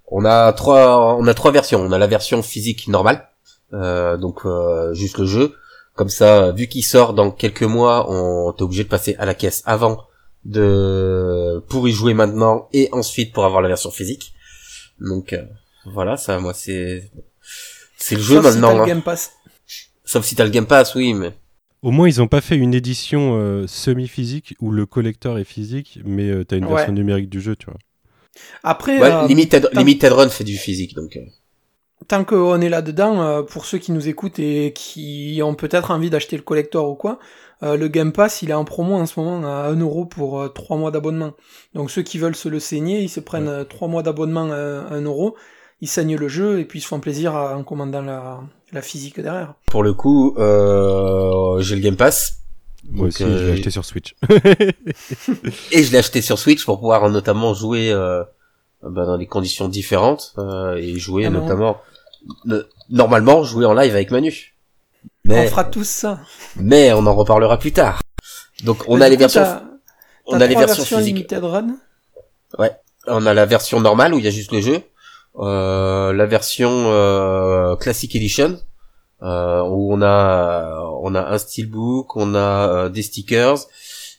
[0.08, 1.80] On a trois, on a trois versions.
[1.80, 3.30] On a la version physique normale,
[3.72, 5.56] euh, donc euh, juste le jeu.
[5.94, 9.34] Comme ça, vu qu'il sort dans quelques mois, on est obligé de passer à la
[9.36, 10.04] caisse avant
[10.46, 14.34] de pour y jouer maintenant et ensuite pour avoir la version physique.
[15.00, 15.44] Donc euh,
[15.86, 17.12] voilà, ça, moi c'est
[17.98, 18.70] c'est le jeu Sauf si maintenant.
[18.70, 18.86] t'as le hein.
[18.88, 19.34] Game Pass.
[20.04, 21.34] Sauf si t'as le Game Pass, oui, mais
[21.82, 26.00] Au moins, ils ont pas fait une édition euh, semi-physique où le collector est physique,
[26.06, 26.76] mais euh, t'as une Ouais.
[26.76, 27.78] version numérique du jeu, tu vois.
[28.64, 31.16] Après, ouais, euh, Limited, Run fait du physique, donc.
[31.18, 31.22] euh,
[32.08, 36.10] tant qu'on est là-dedans, euh, pour ceux qui nous écoutent et qui ont peut-être envie
[36.12, 37.18] d'acheter le collector ou quoi,
[37.64, 40.42] euh, le Game Pass, il est en promo en ce moment à 1 euro pour
[40.42, 41.34] euh, 3 mois d'abonnement.
[41.74, 44.56] Donc ceux qui veulent se le saigner, ils se prennent euh, 3 mois d'abonnement à
[44.94, 45.36] 1 euro,
[45.82, 48.40] ils saignent le jeu et puis ils se font plaisir à- en commandant la,
[48.72, 49.54] la physique derrière.
[49.68, 52.40] Pour le coup, euh, j'ai le Game Pass
[52.90, 54.16] Moi aussi, euh, je l'ai acheté sur Switch.
[55.72, 58.24] et je l'ai acheté sur Switch pour pouvoir notamment jouer euh,
[58.84, 61.78] bah, dans des conditions différentes euh, et jouer Ah notamment
[62.90, 64.55] normalement jouer en live avec Manu.
[65.26, 66.20] Mais On fera tous ça.
[66.56, 68.02] mais on en reparlera plus tard.
[68.64, 69.62] Donc on Mais a les coup, versions
[70.28, 71.34] on a les versions physiques.
[71.34, 71.78] Run.
[73.08, 74.82] On a la version normale où il y a juste le jeu,
[75.38, 78.60] euh, la version euh, Classic Edition
[79.22, 82.40] euh, où on a on a un steelbook, on a
[82.70, 83.58] euh, des stickers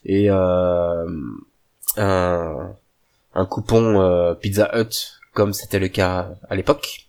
[0.05, 1.05] et euh,
[1.96, 2.75] un
[3.35, 7.06] un coupon euh, Pizza Hut comme c'était le cas à l'époque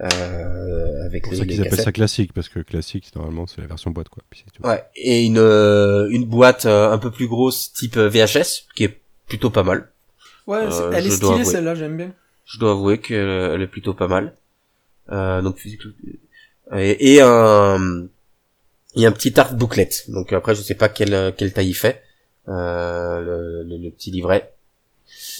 [0.00, 3.60] euh, avec C'est pour les, ça qu'ils appellent ça classique, parce que classique, normalement, c'est
[3.60, 4.22] la version boîte, quoi.
[4.30, 4.66] Puis c'est tout.
[4.66, 8.84] Ouais, et une euh, une boîte euh, un peu plus grosse type euh, VHS qui
[8.84, 9.88] est plutôt pas mal.
[10.46, 11.44] Ouais, Euh, elle est stylée avouer.
[11.44, 12.12] celle-là, j'aime bien.
[12.46, 14.34] je dois avouer qu'elle elle est plutôt pas mal.
[15.12, 15.58] Euh, donc
[16.76, 18.06] et, et un
[18.96, 19.90] et un petit art booklet.
[20.08, 22.02] Donc après je sais pas quelle quelle taille il fait.
[22.48, 24.52] Euh, le, le- le petit livret.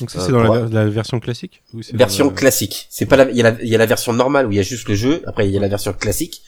[0.00, 2.32] Donc ça, Euh, c'est dans la, ver- la version classique ou c'est dans Version la-
[2.32, 2.86] classique.
[2.90, 4.56] C'est pas la il y a la il y a la version normale où il
[4.56, 5.22] y a juste le jeu.
[5.26, 6.42] Après il y a la version classique.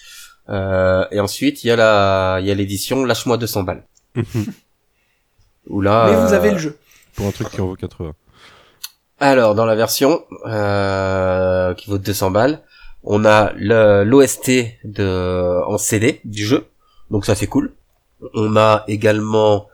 [0.48, 3.84] Euh, et ensuite il y a la il y a l'édition lâche-moi 200 balles.
[5.68, 6.06] Où là.
[6.10, 6.78] Mais vous euh, avez le jeu.
[7.14, 8.12] Pour un truc qui en vaut 80.
[9.20, 12.62] Alors, dans la version euh, qui vaut 200 balles,
[13.04, 14.50] on a le- l'OST
[14.84, 16.66] de en CD du jeu,
[17.10, 17.72] donc ça c'est cool.
[18.34, 19.68] On a également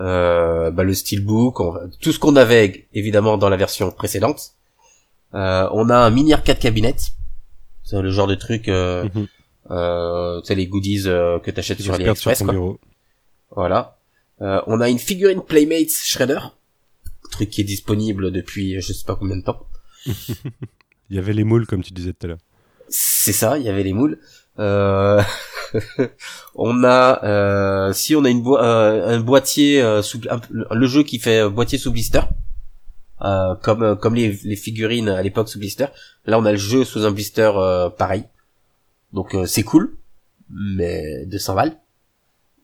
[0.00, 4.52] euh, bah, le steelbook, on- tout ce qu'on avait évidemment dans la version précédente.
[5.34, 6.96] Euh, on a un mini arcade cabinet,
[7.84, 9.08] c'est le genre de truc, euh,
[9.70, 12.38] euh, tu sais les goodies euh, que t'achètes sur sur AliExpress.
[12.38, 12.76] ton quoi.
[13.54, 13.98] Voilà.
[14.40, 16.38] Euh, on a une figurine Playmates Shredder,
[17.30, 19.66] truc qui est disponible depuis euh, je sais pas combien de temps.
[21.10, 22.38] Il y avait les moules, comme tu disais tout à l'heure.
[22.90, 24.18] C'est ça, il y avait les moules.
[24.58, 25.22] Euh,
[26.56, 31.78] on a, euh, si on a une euh, un boîtier le jeu qui fait boîtier
[31.78, 32.20] sous blister,
[33.20, 35.86] comme comme les, figurines à l'époque sous blister.
[36.24, 37.50] Là, on a le jeu sous un blister
[37.96, 38.24] pareil.
[39.12, 39.96] Donc c'est cool,
[40.50, 41.76] mais 200 balles.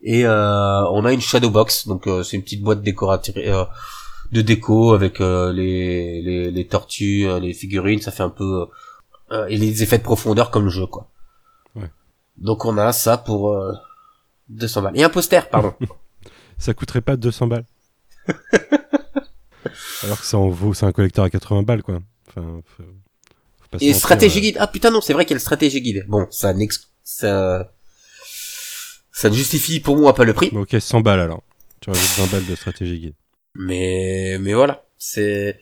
[0.02, 6.22] Et on a une shadow box, donc c'est une petite boîte de déco avec les,
[6.22, 8.00] les les tortues, les figurines.
[8.00, 8.66] Ça fait un peu
[9.48, 11.08] et les effets de profondeur comme le jeu quoi.
[12.36, 13.72] Donc on a ça pour euh,
[14.48, 14.98] 200 balles.
[14.98, 15.74] Et un poster, pardon.
[16.58, 17.64] Ça coûterait pas 200 balles.
[20.04, 21.98] Alors que ça en vaut, c'est un collecteur à 80 balles, quoi.
[22.28, 24.42] Enfin, faut, faut pas se Et mentir, stratégie euh.
[24.42, 24.56] guide.
[24.60, 26.04] Ah putain non, c'est vrai qu'il y a le stratégie guide.
[26.08, 26.88] Bon, ça n'ex...
[27.02, 27.70] ça
[29.12, 31.42] ça ne justifie pour moi pas le prix, ok, 100 balles alors.
[31.80, 33.14] Tu rajoutes 20 balles de stratégie guide.
[33.54, 35.58] mais mais voilà, c'est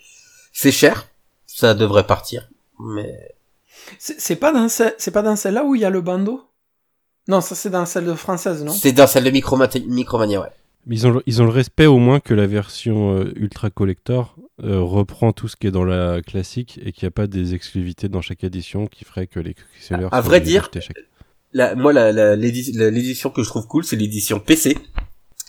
[0.53, 1.09] c'est cher,
[1.47, 2.49] ça devrait partir.
[2.81, 3.35] Mais
[3.99, 6.43] C'est pas dans ce- c'est pas dans celle-là où il y a le bandeau?
[7.29, 8.73] Non, ça c'est dans celle de française, non?
[8.73, 10.49] C'est dans celle de Micromania, Micromania ouais.
[10.87, 13.71] Mais ils ont, le- ils ont le respect au moins que la version euh, Ultra
[13.71, 17.29] Collector euh, reprend tout ce qui est dans la classique et qu'il n'y a pas
[17.29, 20.91] des exclusivités dans chaque édition qui ferait que les collectionneurs À vrai dire, chaque-
[21.53, 24.77] la, moi, la, la- l'édi- la- l'édition que je trouve cool, c'est l'édition PC.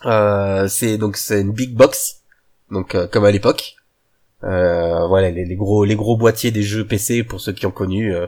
[0.05, 2.17] Euh, c'est donc c'est une big box,
[2.69, 3.75] donc euh, comme à l'époque.
[4.43, 7.71] Euh, voilà, les, les gros les gros boîtiers des jeux PC pour ceux qui ont
[7.71, 8.27] connu euh,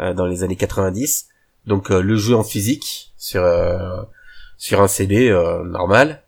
[0.00, 1.28] euh, dans les années 90.
[1.66, 4.02] Donc euh, le jeu en physique sur euh,
[4.58, 6.22] sur un CD euh, normal.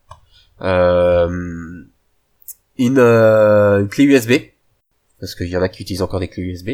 [0.61, 1.85] Euh,
[2.77, 4.33] une, euh, une clé USB
[5.21, 6.71] parce qu'il y en a qui utilisent encore des clés USB.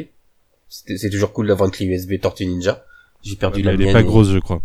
[0.68, 2.84] C'est toujours cool d'avoir une clé USB Tortue Ninja.
[3.22, 4.62] J'ai perdu Ouais, la mais elle est pas et- grosse, je crois.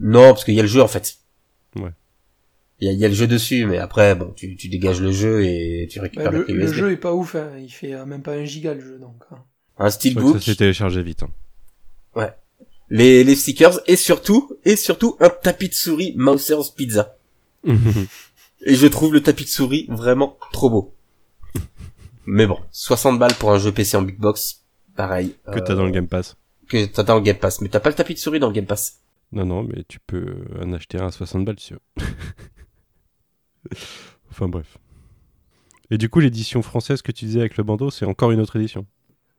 [0.00, 1.16] Non, parce qu'il y a le jeu en fait.
[1.76, 1.90] Ouais.
[2.80, 5.00] Il y a, il y a le jeu dessus, mais après, bon, tu, tu dégages
[5.00, 6.74] le jeu et tu Bah, récupères le, la clé le USB.
[6.74, 7.50] jeu est pas ouf, hein.
[7.58, 9.22] il fait euh, même pas un giga le jeu donc.
[9.30, 9.38] hein.
[9.78, 11.22] Un steelbook, ça s'est téléchargé vite.
[12.16, 12.30] hein.
[12.94, 17.16] Les, les stickers et surtout, et surtout un tapis de souris Mouser's Pizza.
[18.66, 20.94] Et je trouve le tapis de souris vraiment trop beau.
[22.24, 24.62] Mais bon, 60 balles pour un jeu PC en big box,
[24.94, 25.34] pareil.
[25.52, 26.36] que t'as euh, dans le Game Pass.
[26.68, 27.60] Que t'as dans le Game Pass.
[27.60, 29.00] Mais t'as pas le tapis de souris dans le Game Pass.
[29.32, 31.80] Non, non, mais tu peux en acheter un à 60 balles, si tu veux.
[34.30, 34.78] enfin bref.
[35.90, 38.54] Et du coup, l'édition française que tu disais avec le bandeau, c'est encore une autre
[38.56, 38.86] édition.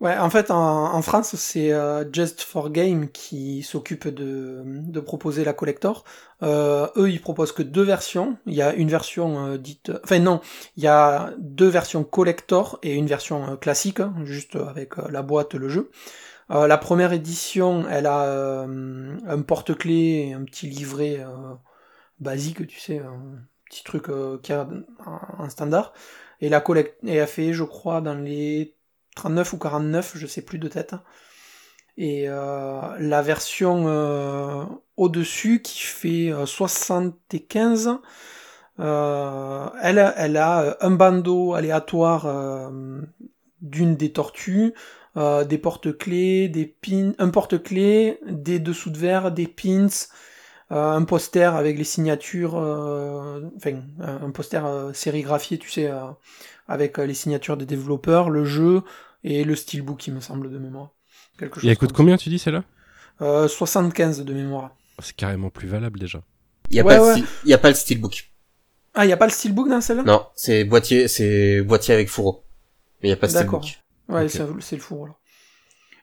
[0.02, 5.00] Ouais, en fait, en, en France, c'est euh, Just for Game qui s'occupe de, de
[5.00, 6.04] proposer la collector.
[6.44, 8.38] Euh, eux, ils proposent que deux versions.
[8.46, 9.92] Il y a une version euh, dite...
[10.04, 10.42] Enfin non,
[10.76, 15.08] il y a deux versions collector et une version euh, classique, hein, juste avec euh,
[15.10, 15.92] la boîte, le jeu.
[16.50, 21.26] La première édition, elle a un porte-clés un petit livret
[22.20, 24.12] basique, tu sais, un petit truc
[24.44, 24.68] qui a
[25.40, 25.92] un, standard.
[26.42, 28.75] Et la collecte, et elle fait, je crois, dans les
[29.16, 30.96] 39 ou 49, je sais plus de tête.
[31.98, 34.66] Et euh, la version euh,
[34.98, 38.00] au-dessus qui fait euh, 75,
[38.80, 42.72] euh, elle, elle a un bandeau aléatoire
[43.62, 44.74] d'une des tortues,
[45.16, 49.88] des porte-clés, des pins, un porte-clés, des dessous de verre, des pins,
[50.70, 55.90] un poster avec les signatures, enfin un poster sérigraphié, tu sais,
[56.68, 58.84] avec les signatures des développeurs, le jeu
[59.26, 60.92] et le steelbook, il me semble de mémoire.
[61.38, 62.64] Quelque Et elle chose coûte comme combien, tu dis, celle-là
[63.22, 64.72] euh, 75 de mémoire.
[65.00, 66.22] C'est carrément plus valable déjà.
[66.70, 67.16] Il y a, Ouais, pas, ouais.
[67.20, 68.32] Le, sti- il y a pas le steelbook.
[68.94, 70.04] Ah, il y a pas le steelbook dans celle-là?
[70.06, 72.44] Non, c'est boîtier, c'est boîtier avec fourreau.
[73.02, 73.64] Mais il y a pas de D'accord.
[73.64, 73.84] steelbook.
[74.16, 75.14] Ouais, c'est c'est le four là.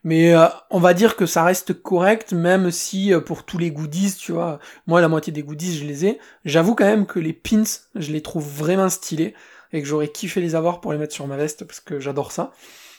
[0.04, 3.70] Mais euh, on va dire que ça reste correct, même si euh, pour tous les
[3.70, 4.58] goodies, tu vois,
[4.88, 6.18] moi la moitié des goodies je les ai.
[6.44, 7.62] J'avoue quand même que les pins,
[7.94, 9.34] je les trouve vraiment stylés
[9.72, 12.32] et que j'aurais kiffé les avoir pour les mettre sur ma veste parce que j'adore
[12.32, 12.52] ça.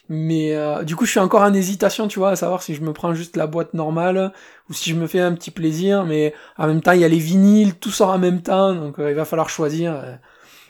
[0.09, 2.81] Mais euh, du coup, je suis encore en hésitation, tu vois, à savoir si je
[2.81, 4.33] me prends juste la boîte normale
[4.69, 6.03] ou si je me fais un petit plaisir.
[6.05, 8.99] Mais en même temps, il y a les vinyles, tout sort en même temps, donc
[8.99, 9.93] euh, il va falloir choisir.
[9.95, 10.15] euh,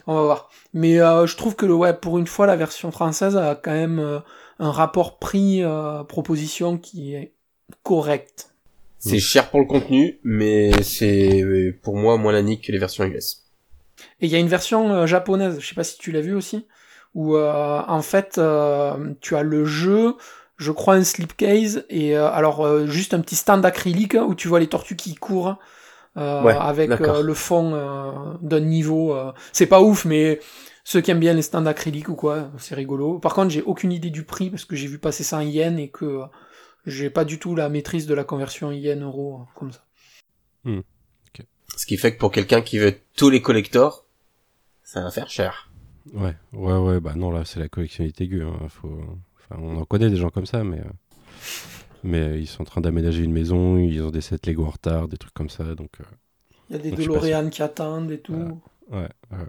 [0.06, 0.50] on va voir.
[0.74, 4.00] Mais euh, je trouve que ouais, pour une fois, la version française a quand même
[4.00, 4.20] euh,
[4.60, 7.34] un rapport prix-proposition qui est
[7.84, 8.50] correct.
[9.00, 11.44] C'est cher pour le contenu, mais c'est
[11.82, 13.44] pour moi moins la nique que les versions US.
[14.22, 16.34] Et il y a une version euh, japonaise, je sais pas si tu l'as vu
[16.34, 16.66] aussi,
[17.16, 20.16] où euh, en fait euh, tu as le jeu,
[20.58, 24.48] je crois un slipcase, et euh, alors euh, juste un petit stand acrylique où tu
[24.48, 25.58] vois les tortues qui courent.
[26.18, 30.40] euh, Ouais, avec euh, le fond euh, d'un niveau, euh, c'est pas ouf, mais
[30.84, 33.20] ceux qui aiment bien les stands acryliques ou quoi, c'est rigolo.
[33.20, 35.80] Par contre, j'ai aucune idée du prix parce que j'ai vu passer ça en yens
[35.80, 36.26] et que euh,
[36.86, 39.86] j'ai pas du tout la maîtrise de la conversion yen-euro euh, comme ça.
[41.78, 44.06] Ce qui fait que pour quelqu'un qui veut tous les collectors,
[44.84, 45.70] ça va faire cher.
[46.12, 48.44] Ouais, ouais, ouais, bah non, là, c'est la collectionnité aiguë.
[48.44, 49.02] hein, Faut...
[49.38, 50.80] Enfin, on en connaît des gens comme ça, mais.
[50.80, 50.84] euh,
[52.04, 54.70] Mais euh, ils sont en train d'aménager une maison, ils ont des sets Lego en
[54.70, 55.90] retard, des trucs comme ça, donc.
[56.02, 56.04] euh,
[56.70, 58.34] Il y a des DeLorean qui attendent et tout.
[58.34, 58.56] Voilà.
[58.92, 59.46] Ouais, ouais.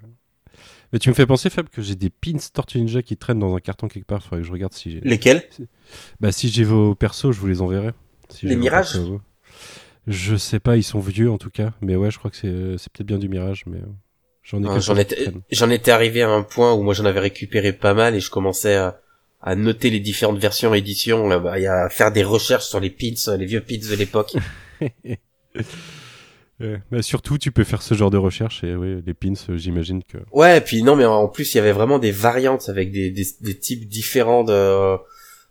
[0.93, 3.55] Mais tu me fais penser, Fab, que j'ai des pins Tortue Ninja qui traînent dans
[3.55, 4.23] un carton quelque part.
[4.23, 5.01] Faudrait que je regarde si j'ai.
[5.01, 5.43] Lesquels?
[6.21, 7.93] Bah, si j'ai vos persos, je vous les enverrai.
[8.29, 8.93] Si Les Mirages?
[8.93, 9.21] persos.
[10.07, 11.73] Je sais pas, ils sont vieux en tout cas.
[11.83, 13.87] Mais ouais, je crois que c'est c'est peut-être bien du Mirage, mais euh,
[14.44, 17.20] j'en ai Ah, J'en étais, j'en étais arrivé à un point où moi j'en avais
[17.20, 19.00] récupéré pas mal et je commençais à,
[19.42, 22.90] à noter les différentes versions éditions, là, bah, et à faire des recherches sur les
[22.90, 24.35] pins, les vieux pins de l'époque.
[26.61, 30.02] Mais surtout, tu peux faire ce genre de recherche et oui, les pins, euh, j'imagine
[30.04, 30.18] que.
[30.33, 33.11] Ouais, et puis non, mais en plus il y avait vraiment des variantes avec des,
[33.11, 34.96] des, des types différents de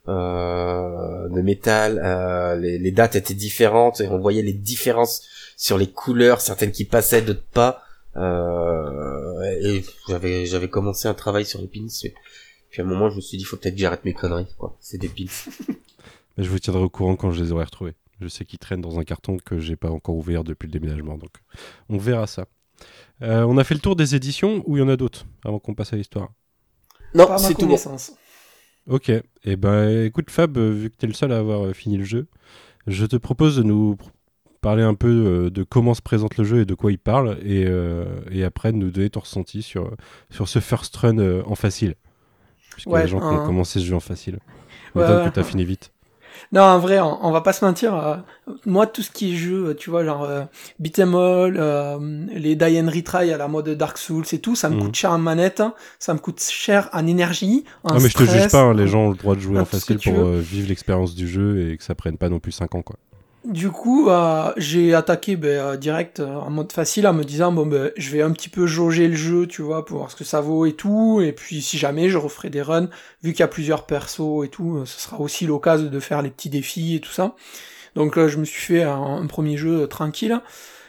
[0.08, 2.02] euh, de métal.
[2.04, 5.24] euh, les, les dates étaient différentes et on voyait les différences
[5.58, 7.84] sur les couleurs, certaines qui passaient, d'autres pas.
[8.16, 11.88] Euh, et j'avais j'avais commencé un travail sur les pins.
[12.04, 12.14] et
[12.70, 14.78] puis à un moment je me suis dit faut peut-être que j'arrête mes conneries quoi.
[14.80, 15.26] C'est des pins.
[16.38, 17.96] Mais je vous tiendrai au courant quand je les aurai retrouvés.
[18.22, 21.18] Je sais qu'ils traînent dans un carton que j'ai pas encore ouvert depuis le déménagement,
[21.18, 21.32] donc
[21.90, 22.46] on verra ça.
[23.22, 25.60] Euh, on a fait le tour des éditions ou il y en a d'autres avant
[25.60, 26.32] qu'on passe à l'histoire?
[27.14, 27.78] Non, Pas c'est tout bon.
[28.88, 29.10] Ok,
[29.46, 32.28] et ben écoute Fab, vu que t'es le seul à avoir euh, fini le jeu,
[32.88, 34.10] je te propose de nous pr-
[34.64, 37.38] parler un peu euh, de comment se présente le jeu et de quoi il parle,
[37.46, 39.92] et, euh, et après nous donner ton ressenti sur,
[40.32, 41.94] sur ce first run euh, en facile.
[42.88, 44.40] A Ouais, des gens qui ont commencé ce jeu en facile.
[44.96, 45.26] Ouais, ouais.
[45.26, 45.92] que t'as fini vite.
[46.52, 47.94] Non, en vrai, on, on va pas se mentir.
[47.96, 48.16] euh,
[48.66, 50.44] moi, tout ce qui est jeu, tu vois, genre euh,
[50.80, 54.70] beat'em all, euh, les die and retry à la mode Dark Souls et tout, ça
[54.70, 54.82] me Mhm.
[54.86, 58.16] coûte cher en manette, hein, ça me coûte cher en énergie, en Ah, mais je
[58.16, 58.52] te juge stress.
[58.52, 61.28] pas, hein, les gens ont le droit de jouer en facile pour vivre l'expérience du
[61.28, 62.82] jeu et que ça prenne pas non plus 5 ans.
[62.82, 62.96] Quoi.
[63.46, 67.52] Du coup, euh, j'ai attaqué ben, euh, direct euh, en mode facile en me disant
[67.52, 70.16] bon ben je vais un petit peu jauger le jeu, tu vois, pour voir ce
[70.16, 71.20] que ça vaut et tout.
[71.22, 72.90] Et puis si jamais je referai des runs,
[73.22, 76.30] vu qu'il y a plusieurs persos et tout, ce sera aussi l'occasion de faire les
[76.30, 77.36] petits défis et tout ça.
[77.96, 80.40] Donc je me suis fait un, premier jeu tranquille.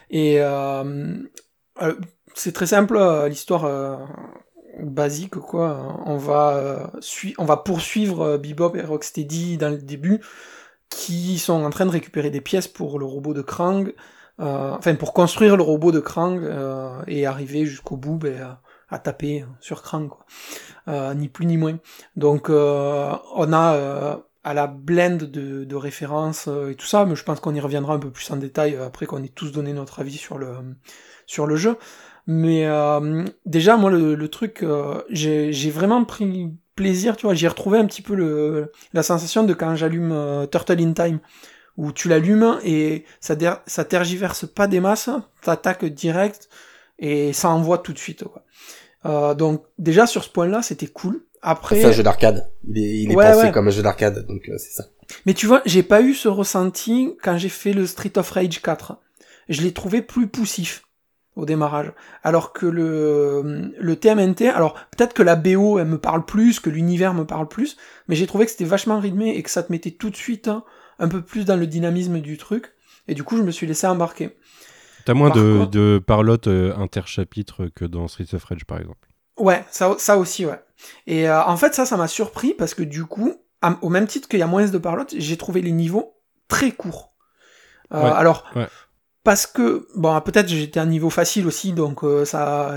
[0.09, 0.39] Et
[2.35, 3.99] c'est très simple, l'histoire
[4.79, 6.01] basique quoi.
[6.05, 6.91] On va
[7.37, 10.21] on va poursuivre Bebop et Rocksteady dans le début
[10.89, 13.93] qui sont en train de récupérer des pièces pour le robot de Krang,
[14.39, 18.61] euh, enfin pour construire le robot de Krang euh, et arriver jusqu'au bout ben, à,
[18.89, 20.25] à taper sur Krang, quoi.
[20.87, 21.79] Euh, ni plus ni moins.
[22.15, 27.05] Donc euh, on a euh, à la blend de, de références euh, et tout ça,
[27.05, 29.27] mais je pense qu'on y reviendra un peu plus en détail euh, après qu'on ait
[29.29, 30.53] tous donné notre avis sur le
[31.25, 31.77] sur le jeu.
[32.27, 37.77] Mais euh, déjà moi le, truc, euh, j'ai vraiment pris plaisir, tu vois, j'ai retrouvé
[37.79, 41.19] un petit peu le, la sensation de quand j'allume euh, Turtle in Time,
[41.77, 45.09] où tu l'allumes et ça, der- ça tergiverse pas des masses,
[45.41, 46.49] t'attaques direct
[46.99, 48.23] et ça envoie tout de suite.
[48.25, 48.43] Quoi.
[49.05, 51.21] Euh, donc déjà sur ce point-là, c'était cool.
[51.41, 52.49] Après, C'est un jeu d'arcade.
[52.67, 53.51] Il est, il est Ouais, pensé ouais.
[53.51, 54.85] comme un jeu d'arcade, donc euh, c'est ça.
[55.25, 58.61] mais tu vois, j'ai pas eu ce ressenti quand j'ai fait le Street of Rage
[58.61, 58.97] 4.
[59.49, 60.83] Je l'ai trouvé plus poussif
[61.35, 61.91] au démarrage.
[62.23, 66.69] Alors que le, le TMNT, alors peut-être que la BO elle me parle plus, que
[66.69, 69.71] l'univers me parle plus, mais j'ai trouvé que c'était vachement rythmé et que ça te
[69.71, 70.63] mettait tout de suite hein,
[70.99, 72.73] un peu plus dans le dynamisme du truc.
[73.07, 74.35] Et du coup, je me suis laissé embarquer.
[75.05, 79.07] T'as moins Par de, de parlotte euh, interchapitre que dans Streets of Rage par exemple.
[79.37, 80.59] Ouais, ça, ça aussi, ouais.
[81.05, 84.07] Et euh, en fait, ça, ça m'a surpris parce que du coup, à- au même
[84.07, 86.15] titre qu'il y a moins de parlotte, j'ai trouvé les niveaux
[86.47, 87.13] très courts.
[87.93, 88.67] Euh, Ouais, alors, ouais.
[89.25, 92.75] Parce que, bon, peut-être j'étais à un niveau facile aussi, donc euh, ça...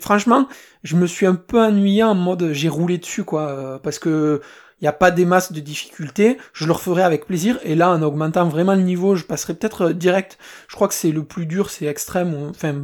[0.00, 0.46] franchement,
[0.84, 4.40] je me suis un peu ennuyé en mode j'ai roulé dessus, quoi, euh, parce que
[4.80, 7.90] il n'y a pas des masses de difficultés, je le referai avec plaisir, et là,
[7.90, 11.24] en augmentant vraiment le niveau, je passerai peut-être euh, direct, je crois que c'est le
[11.24, 12.74] plus dur, c'est extrême, enfin,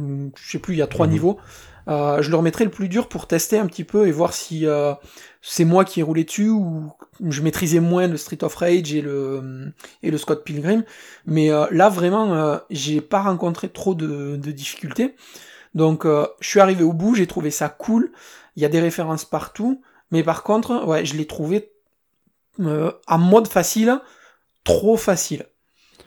[0.43, 1.13] je sais plus, il y a trois Mhm.
[1.13, 1.39] niveaux,
[1.87, 4.65] euh, je le remettrai le plus dur pour tester un petit peu et voir si
[4.65, 4.93] euh,
[5.41, 6.91] c'est moi qui ai roulé dessus ou
[7.27, 10.83] je maîtrisais moins le Street of Rage et le, et le Scott Pilgrim.
[11.25, 15.15] Mais euh, là, vraiment, euh, j'ai pas rencontré trop de, de difficultés.
[15.73, 18.11] Donc, euh, je suis arrivé au bout, j'ai trouvé ça cool.
[18.55, 19.81] Il y a des références partout.
[20.11, 21.71] Mais par contre, ouais, je l'ai trouvé
[22.59, 23.99] euh, en mode facile,
[24.63, 25.45] trop facile.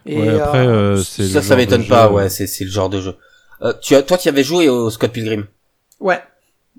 [0.06, 2.70] Et, ouais, après, euh, euh, c'est le ça, ça m'étonne pas, ouais, c'est, c'est le
[2.70, 3.16] genre de jeu.
[3.62, 5.46] Euh, tu as, toi, tu avais joué au Scott Pilgrim?
[6.04, 6.20] Ouais,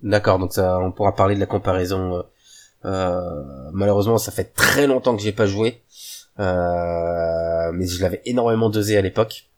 [0.01, 2.15] D'accord, donc ça, on pourra parler de la comparaison.
[2.17, 2.21] euh,
[2.85, 5.81] euh, malheureusement, ça fait très longtemps que j'ai pas joué,
[6.39, 9.49] euh, mais je l'avais énormément dosé à l'époque.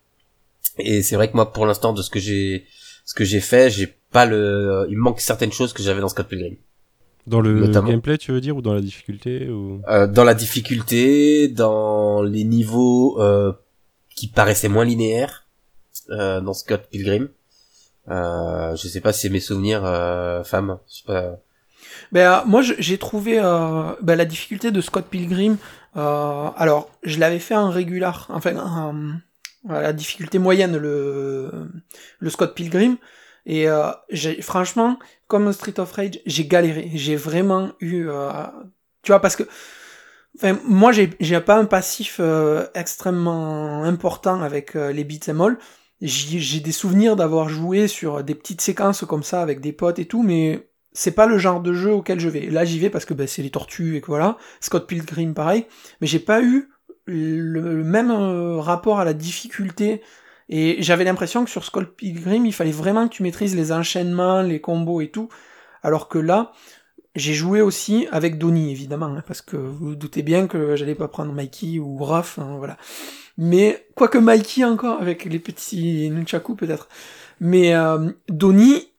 [0.79, 2.65] Et c'est vrai que moi, pour l'instant, de ce que j'ai,
[3.03, 6.07] ce que j'ai fait, j'ai pas le, il me manque certaines choses que j'avais dans
[6.07, 6.55] Scott Pilgrim.
[7.25, 7.89] Dans le Notamment.
[7.89, 9.81] gameplay, tu veux dire, ou dans la difficulté ou...
[9.89, 13.51] Euh, dans la difficulté, dans les niveaux euh,
[14.15, 15.45] qui paraissaient moins linéaires
[16.11, 17.27] euh, dans Scott Pilgrim.
[18.09, 20.79] Euh, je sais pas si c'est mes souvenirs, euh, femmes.
[20.89, 21.37] Je sais pas.
[22.11, 25.57] Ben, euh, moi, j'ai trouvé euh, ben, la difficulté de Scott Pilgrim.
[25.95, 29.13] alors, je l'avais fait en régular, enfin, en-
[29.69, 31.51] à la difficulté moyenne, le,
[32.19, 32.97] le Scott Pilgrim.
[33.45, 33.91] Et euh,
[34.41, 36.91] franchement, comme Street of Rage, j'ai galéré.
[36.93, 38.07] J'ai vraiment eu...
[38.09, 38.31] euh,
[39.03, 39.43] tu vois, parce que...
[40.37, 45.57] Enfin, moi, j'ai pas un passif euh, extrêmement important avec les beats all.
[46.01, 50.05] J'ai des souvenirs d'avoir joué sur des petites séquences comme ça avec des potes et
[50.05, 52.47] tout, mais c'est pas le genre de jeu auquel je vais.
[52.47, 54.37] Là, j'y vais parce que ben, c'est les tortues et que voilà.
[54.61, 55.65] Scott Pilgrim, pareil.
[56.01, 56.69] Mais j'ai pas eu
[57.05, 57.39] le,
[57.75, 60.01] le même euh, rapport à la difficulté.
[60.49, 64.41] Et j'avais l'impression que sur Scott Pilgrim, il fallait vraiment que tu maîtrises les enchaînements,
[64.41, 65.29] les combos et tout.
[65.83, 66.51] Alors que là,
[67.17, 70.95] j'ai joué aussi avec Donnie, évidemment, hein, parce que vous vous doutez bien que j'allais
[70.95, 72.77] pas prendre Mikey ou Raph, hein, voilà.
[73.37, 76.87] Mais, quoique Mikey encore, avec les petits nunchaku peut-être.
[77.39, 78.91] Mais euh, Donnie,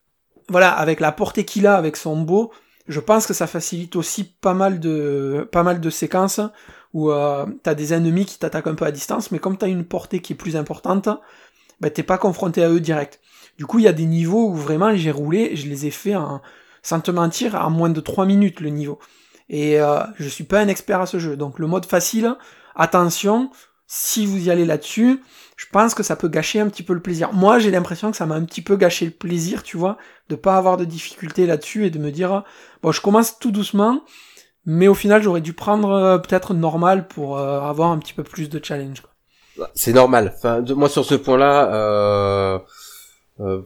[0.49, 2.53] voilà, avec la portée qu'il a, avec son beau,
[2.89, 6.41] je pense que ça facilite aussi pas mal de, pas mal de séquences
[6.95, 9.85] où euh, t'as des ennemis qui t'attaquent un peu à distance, mais comme t'as une
[9.85, 11.09] portée qui est plus importante,
[11.81, 13.21] bah, t'es pas confronté à eux direct.
[13.59, 16.17] Du coup, il y a des niveaux où vraiment j'ai roulé, je les ai fait
[16.17, 16.41] en,
[16.89, 18.99] sans te mentir, en moins de 3 minutes le niveau.
[19.49, 22.35] Et euh, je suis pas un expert à ce jeu, donc le mode facile,
[22.75, 23.51] attention,
[23.87, 25.23] si vous y allez là-dessus,
[25.57, 27.33] je pense que ça peut gâcher un petit peu le plaisir.
[27.33, 29.97] Moi, j'ai l'impression que ça m'a un petit peu gâché le plaisir, tu vois,
[30.29, 32.45] de pas avoir de difficultés là-dessus et de me dire,
[32.83, 34.03] bon, je commence tout doucement,
[34.67, 38.23] mais au final, j'aurais dû prendre euh, peut-être normal pour euh, avoir un petit peu
[38.23, 39.03] plus de challenge.
[39.75, 40.35] C'est normal.
[40.77, 42.59] Moi sur ce point-là, euh,
[43.41, 43.63] euh,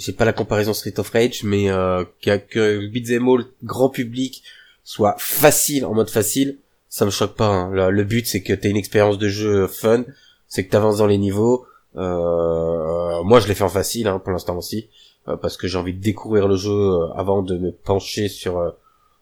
[0.00, 4.42] j'ai pas la comparaison Street of Rage, mais euh, que, que Beat'em All grand public
[4.84, 7.46] soit facile en mode facile, ça me choque pas.
[7.46, 7.90] hein.
[7.90, 10.04] Le, but c'est que t'aies une expérience de jeu fun,
[10.48, 11.66] c'est que t'avances dans les niveaux.
[11.96, 14.88] Euh, moi je l'ai fait en facile hein, pour l'instant aussi,
[15.28, 18.58] euh, parce que j'ai envie de découvrir le jeu euh, avant de me pencher sur
[18.58, 18.70] euh,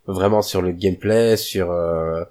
[0.06, 2.22] vraiment sur le gameplay, sur euh,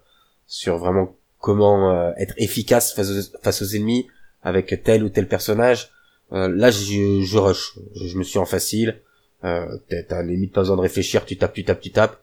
[0.48, 4.08] sur vraiment comment être efficace face aux, face aux ennemis
[4.42, 5.92] avec tel ou tel personnage.
[6.34, 7.74] Euh, là, je, je rush.
[7.96, 9.00] Je, je me suis en facile.
[9.44, 9.66] Euh,
[10.10, 11.26] t'as- limite pas besoin de réfléchir.
[11.26, 12.20] Tu tapes, tu tapes, tu tapes.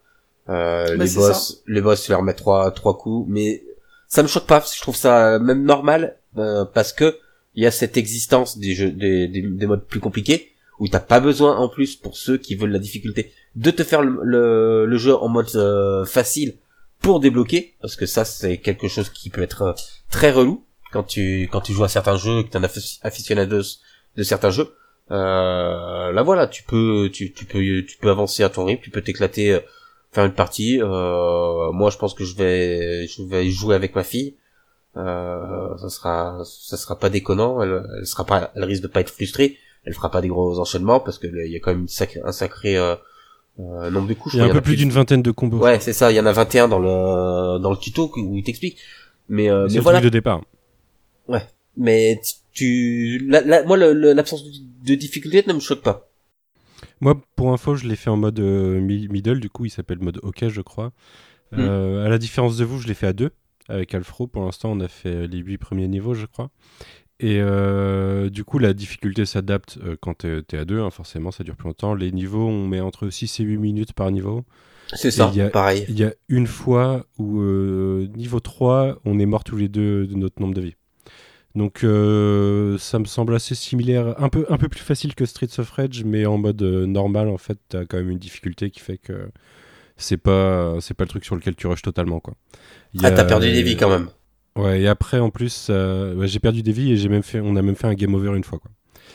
[0.49, 3.27] Euh, Bah, les boss, les boss, tu leur mets trois, trois coups.
[3.31, 3.63] Mais
[4.09, 4.63] ça me choque pas.
[4.75, 7.17] Je trouve ça même normal euh, parce que
[7.55, 10.51] il y a cette existence des jeux, des, des, des modes plus compliqués
[10.81, 14.03] où t'as pas besoin en plus pour ceux qui veulent la difficulté de te faire
[14.03, 16.57] le, le, le jeu en mode euh, facile
[17.01, 19.73] pour débloquer parce que ça c'est quelque chose qui peut être euh,
[20.11, 22.65] très relou quand tu quand tu joues à certains jeux que t'es un
[23.03, 23.79] aficionados
[24.17, 24.75] de certains jeux.
[25.11, 28.89] Euh, là voilà tu peux tu, tu peux tu peux avancer à ton rythme tu
[28.89, 29.61] peux t'éclater euh,
[30.13, 30.81] faire une partie.
[30.81, 34.37] Euh, moi je pense que je vais je vais jouer avec ma fille.
[34.97, 37.61] Euh, ça sera ça sera pas déconnant.
[37.63, 39.59] Elle, elle sera pas elle risque de pas être frustrée.
[39.85, 42.33] Elle fera pas des gros enchaînements parce que il y a quand même une un
[42.33, 42.95] sacré euh,
[43.61, 44.35] euh, nombre de couches.
[44.35, 45.59] Il y a un peu plus d'une vingtaine de combos.
[45.59, 48.43] Ouais, c'est ça, il y en a 21 dans le dans le tuto où il
[48.43, 48.79] t'explique.
[49.29, 50.41] Mais euh, c'est mais le voilà, truc de départ.
[51.77, 52.21] mais
[52.55, 54.51] tu la- la- moi l'absence de,
[54.91, 56.09] de difficulté ne me choque pas.
[57.01, 59.99] Moi, pour info, je l'ai fait en mode euh, mi- middle, du coup, il s'appelle
[59.99, 60.93] mode OK, je crois.
[61.53, 61.61] Hmm.
[61.61, 63.31] Euh, à la différence de vous, je l'ai fait à deux.
[63.69, 66.51] Avec Alfro, pour l'instant, on a fait les huit premiers niveaux, je crois.
[67.21, 71.31] Et euh, du coup, la difficulté s'adapte euh, quand t'es es à deux, hein, forcément,
[71.31, 71.95] ça dure plus longtemps.
[71.95, 74.45] Les niveaux, on met entre 6 et 8 minutes par niveau.
[74.93, 75.87] C'est ça, il y a- pareil.
[75.89, 80.07] Il y a une fois où, euh, niveau 3, on est morts tous les deux
[80.07, 80.75] de notre nombre de vies.
[81.55, 85.59] Donc, euh, ça me semble assez similaire, un peu, un peu plus facile que Streets
[85.61, 88.81] of Rage, mais en mode euh, normal, en fait, t'as quand même une difficulté qui
[88.81, 89.29] fait que
[89.97, 92.35] c'est pas, c'est pas le truc sur lequel tu rushes totalement, quoi.
[92.95, 94.09] Y Ah, t'as perdu des vies quand même.
[94.57, 97.41] Ouais, et après, en plus, euh, ouais, j'ai perdu des vies et j'ai même fait,
[97.41, 98.71] on a même fait un game over une fois, quoi.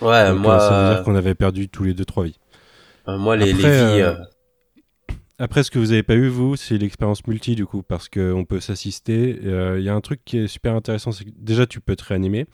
[0.09, 2.37] Ouais, Donc, moi ça veut dire qu'on avait perdu tous les deux trois vies.
[3.05, 4.03] moi les, les vies
[5.41, 8.43] Après, ce que vous avez pas eu, vous, c'est l'expérience multi, du coup, parce qu'on
[8.43, 9.39] peut s'assister.
[9.45, 11.95] Euh, Il y a un truc qui est super intéressant, c'est que déjà, tu peux
[11.95, 12.45] te réanimer,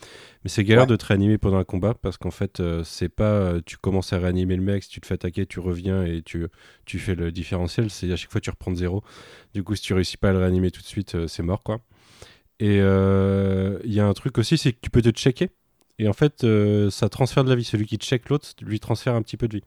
[0.44, 0.90] mais c'est galère Ouais.
[0.92, 4.14] de te réanimer pendant un combat, parce qu'en fait, euh, c'est pas euh, tu commences
[4.14, 6.46] à réanimer le mec, si tu te fais attaquer, tu reviens et tu,
[6.86, 9.04] tu fais le différentiel, c'est à chaque fois tu reprends de zéro.
[9.56, 11.80] Du coup, si tu réussis pas à le réanimer tout de suite, c'est mort, quoi.
[12.60, 15.50] Et il y a un truc aussi, c'est que tu peux te checker.
[15.98, 16.46] Et en fait,
[16.92, 17.64] ça transfère de la vie.
[17.64, 19.64] Celui qui check l'autre, lui transfère un petit peu de vie.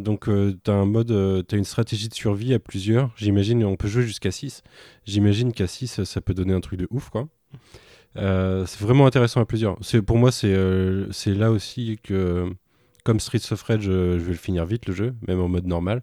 [0.00, 3.10] Donc, euh, tu as un mode, euh, une stratégie de survie à plusieurs.
[3.16, 4.62] J'imagine, on peut jouer jusqu'à 6.
[5.04, 7.28] J'imagine qu'à 6, ça peut donner un truc de ouf, quoi.
[8.16, 9.78] Euh, c'est vraiment intéressant à plusieurs.
[10.06, 12.52] Pour moi, euh, c'est là aussi que,
[13.02, 15.66] comme Streets of Rage, euh, je vais le finir vite, le jeu, même en mode
[15.66, 16.02] normal.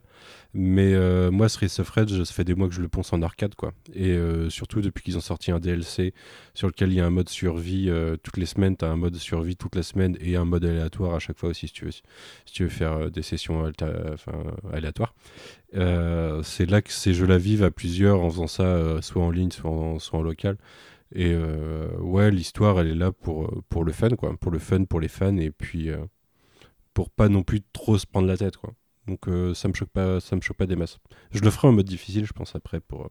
[0.54, 3.22] Mais euh, moi, Streets of Rage, ça fait des mois que je le ponce en
[3.22, 3.74] arcade, quoi.
[3.94, 6.14] Et euh, surtout depuis qu'ils ont sorti un DLC
[6.54, 7.92] sur lequel il y a un mode survie
[8.24, 11.14] toutes les semaines, tu as un mode survie toute la semaine et un mode aléatoire
[11.14, 12.04] à chaque fois aussi, si tu veux, si
[12.46, 13.72] tu veux faire des sessions
[14.74, 15.14] aléatoires.
[15.74, 19.70] C'est là que ces jeux-là vivent à plusieurs en faisant ça soit en ligne, soit
[19.70, 20.58] en, soit en local.
[21.14, 21.36] Et
[22.00, 24.36] ouais, l'histoire, elle est là pour, pour le fun, quoi.
[24.38, 25.92] Pour le fun, pour les fans, et puis
[26.98, 28.74] pour pas non plus trop se prendre la tête, quoi.
[29.08, 30.98] Donc euh, ça me choque pas, ça me choque pas des masses.
[31.30, 33.10] Je le ferai en mode difficile, je pense après pour euh,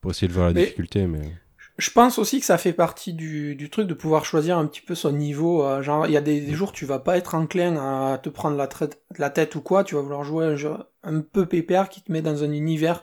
[0.00, 1.32] pour essayer de voir la Mais- difficulté, mais
[1.78, 4.80] Je pense aussi que ça fait partie du, du truc de pouvoir choisir un petit
[4.82, 5.64] peu son niveau.
[5.64, 8.28] euh, genre, il y a des, des jours tu vas pas être enclin à te
[8.28, 8.68] prendre la,
[9.18, 9.84] la tête ou quoi.
[9.84, 10.72] Tu vas vouloir jouer un jeu
[11.04, 13.02] un peu pépère qui te met dans un univers,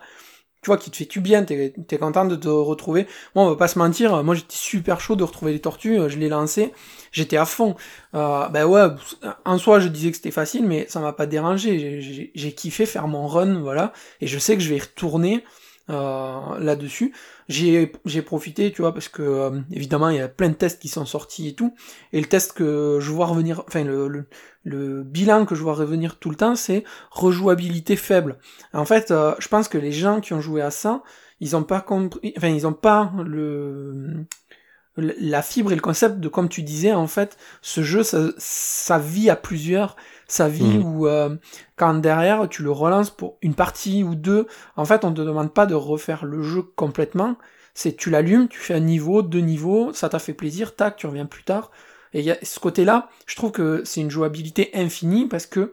[0.68, 1.44] tu vois, qui te fait du bien.
[1.46, 3.08] T'es es content de te retrouver.
[3.36, 4.22] Moi, on va pas se mentir.
[4.24, 5.98] Moi, j'étais super chaud de retrouver les tortues.
[5.98, 6.74] euh, Je l'ai lancé.
[7.14, 7.76] J'étais à fond.
[8.16, 8.82] Euh, ben ouais,
[9.46, 12.02] en soi, je disais que c'était facile, mais ça m'a pas dérangé.
[12.36, 13.94] J'ai- kiffé faire mon run, voilà.
[14.20, 15.44] Et je sais que je vais retourner
[15.90, 17.14] euh, là-dessus.
[17.48, 17.88] J'ai
[18.26, 21.06] profité, tu vois, parce que euh, évidemment il y a plein de tests qui sont
[21.06, 21.74] sortis et tout.
[22.12, 24.28] Et le test que je vois revenir, enfin le,
[24.64, 28.38] le, bilan que je vois revenir tout le temps, c'est rejouabilité faible.
[28.74, 31.04] En fait, euh, je pense que les gens qui ont joué à ça,
[31.40, 34.26] ils ont pas compris, enfin ils ont pas le
[34.98, 38.98] la fibre et le concept de comme tu disais en fait ce jeu ça, ça
[39.00, 39.96] vit à plusieurs
[40.28, 40.84] ça vit Mhm.
[40.84, 41.36] où euh,
[41.76, 45.54] quand derrière tu le relances pour une partie ou deux en fait on te demande
[45.54, 47.38] pas de refaire le jeu complètement
[47.74, 51.06] C'est tu l'allumes, tu fais un niveau, deux niveaux, ça t'a fait plaisir, tac, tu
[51.08, 51.70] reviens plus tard.
[52.14, 55.72] Et il y a ce côté-là, je trouve que c'est une jouabilité infinie parce que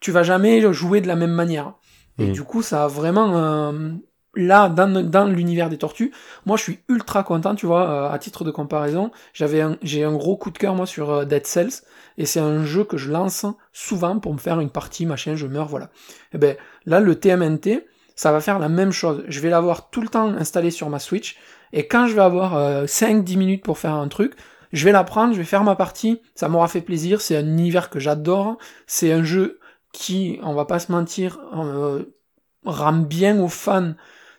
[0.00, 1.74] tu vas jamais jouer de la même manière.
[2.18, 2.32] Et Mhm.
[2.32, 3.90] du coup, ça a vraiment euh,
[4.34, 6.12] là dans, dans l'univers des tortues.
[6.46, 7.88] Moi, je suis ultra content, tu vois.
[7.90, 11.24] euh, à titre de comparaison, j'avais j'ai un gros coup de cœur moi sur euh,
[11.24, 11.82] Dead Cells
[12.18, 15.46] et c'est un jeu que je lance souvent pour me faire une partie, machin, je
[15.46, 15.90] meurs, voilà.
[16.32, 16.56] Et ben
[16.86, 19.24] là, le TMNT, ça va faire la même chose.
[19.28, 21.38] Je vais l'avoir tout le temps installé sur ma Switch
[21.72, 24.34] et quand je vais avoir euh, 5-10 minutes pour faire un truc,
[24.72, 27.46] je vais la prendre, je vais faire ma partie, ça m'aura fait plaisir, c'est un
[27.46, 28.56] univers que j'adore,
[28.86, 29.58] c'est un jeu
[29.92, 32.04] qui, on va pas se mentir, euh,
[32.64, 33.92] rend bien aux fans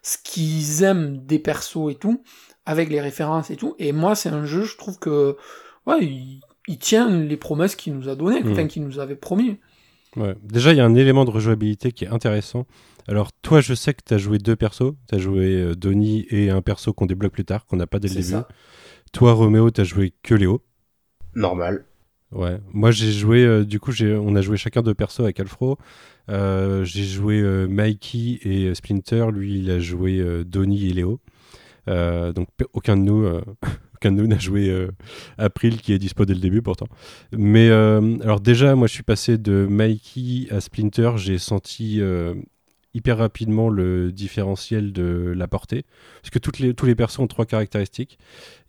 [0.04, 2.24] ce qu'ils aiment des persos et tout,
[2.66, 3.76] avec les références et tout.
[3.80, 5.36] Et moi, c'est un jeu, je trouve que,
[5.88, 9.58] ouais, il, il tient les promesses qu'il nous a données, enfin, qu'il nous avait promis.
[10.16, 10.36] Ouais.
[10.44, 12.68] Déjà, il y a un élément de rejouabilité qui est intéressant.
[13.08, 14.94] Alors, toi, je sais que tu as joué deux persos.
[15.10, 18.00] Tu as joué euh, Donnie et un perso qu'on débloque plus tard, qu'on n'a pas
[18.00, 18.28] dès le début.
[18.28, 18.48] ça.
[19.12, 20.62] Toi, Roméo, tu as joué que Léo.
[21.36, 21.86] Normal.
[22.34, 22.60] Ouais.
[22.72, 25.78] Moi, j'ai joué, euh, du coup, on a joué chacun deux persos avec Alfro.
[26.30, 29.28] Euh, j'ai joué euh, Mikey et Splinter.
[29.32, 31.20] Lui, il a joué Donnie et Léo.
[31.88, 33.28] Donc, aucun de nous.
[33.96, 34.90] Aucun de nous n'a joué
[35.38, 36.88] April qui est dispo dès le début pourtant.
[37.32, 42.02] Mais alors déjà, moi je suis passé de Mikey à Splinter, j'ai senti
[42.94, 45.86] hyper rapidement le différentiel de la portée.
[46.22, 48.20] Parce que tous les persos ont trois caractéristiques.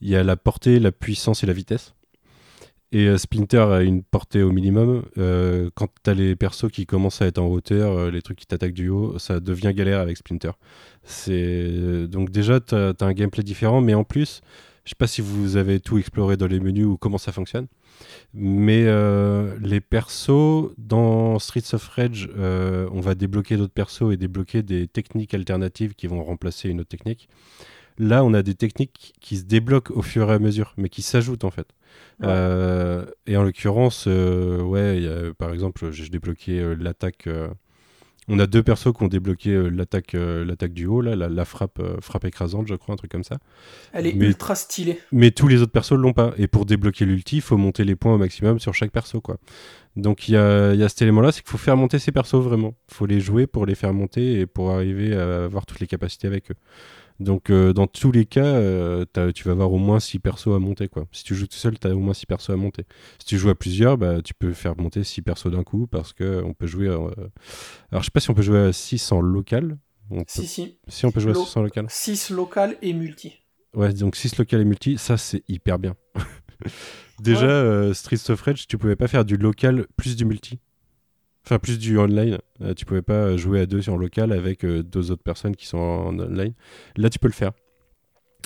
[0.01, 1.95] Il y a la portée, la puissance et la vitesse.
[2.95, 5.03] Et euh, Splinter a une portée au minimum.
[5.19, 8.39] Euh, quand tu as les persos qui commencent à être en hauteur, euh, les trucs
[8.39, 10.53] qui t'attaquent du haut, ça devient galère avec Splinter.
[11.03, 14.43] C'est Donc déjà, tu as, un gameplay différent, mais en plus,
[14.85, 17.67] je sais pas si vous avez tout exploré dans les menus ou comment ça fonctionne.
[18.33, 24.17] Mais euh, les persos, dans Streets of Rage, euh, on va débloquer d'autres persos et
[24.17, 27.29] débloquer des techniques alternatives qui vont remplacer une autre technique.
[27.99, 31.03] Là, on a des techniques qui se débloquent au fur et à mesure, mais qui
[31.03, 31.69] s'ajoutent en fait.
[32.21, 32.27] Ouais.
[32.29, 37.29] Euh, et en l'occurrence, euh, ouais, il y a, par exemple, j'ai débloqué euh, l'attaque.
[38.29, 41.81] on a deux persos qui ont débloqué l'attaque, l'attaque du haut, là, la, la frappe,
[42.01, 43.39] frappe écrasante, je crois, un truc comme ça.
[43.93, 44.99] Elle est Mais- ultra stylée.
[45.13, 46.33] Mais tous les autres persos l'ont pas.
[46.37, 49.37] Et pour débloquer l'ulti, il faut monter les points au maximum sur chaque perso, quoi.
[49.95, 52.75] Donc il y y a cet élément-là, c'est qu'il faut faire monter ces persos vraiment.
[52.91, 55.87] Il faut les jouer pour les faire monter et pour arriver à avoir toutes les
[55.87, 56.57] capacités avec eux.
[57.21, 59.05] Donc euh, dans tous les cas, euh,
[59.35, 61.07] tu vas avoir au moins 6 persos à monter, quoi.
[61.12, 62.85] Si tu joues tout seul, tu as au moins 6 persos à monter.
[63.21, 66.12] Si tu joues à plusieurs, bah, tu peux faire monter 6 persos d'un coup parce
[66.12, 66.89] que on peut jouer...
[66.89, 67.09] euh,
[67.93, 69.79] Alors je sais pas si on peut jouer à 6 en local.
[70.11, 70.79] On peut- Si, si.
[70.89, 71.87] Si on peut jouer à Lo- 6 en local.
[71.89, 73.33] 6 locales et multi.
[73.75, 75.95] Ouais, donc 6 local et multi, ça c'est hyper bien.
[77.21, 77.95] Déjà, Ouais.
[77.95, 80.59] Streets of Rage, tu pouvais pas faire du local plus du multi.
[81.45, 82.39] Enfin, plus du online.
[82.63, 85.67] Euh, tu pouvais pas jouer à deux sur local avec euh, deux autres personnes qui
[85.67, 86.55] sont en online.
[86.97, 87.53] Là, tu peux le faire.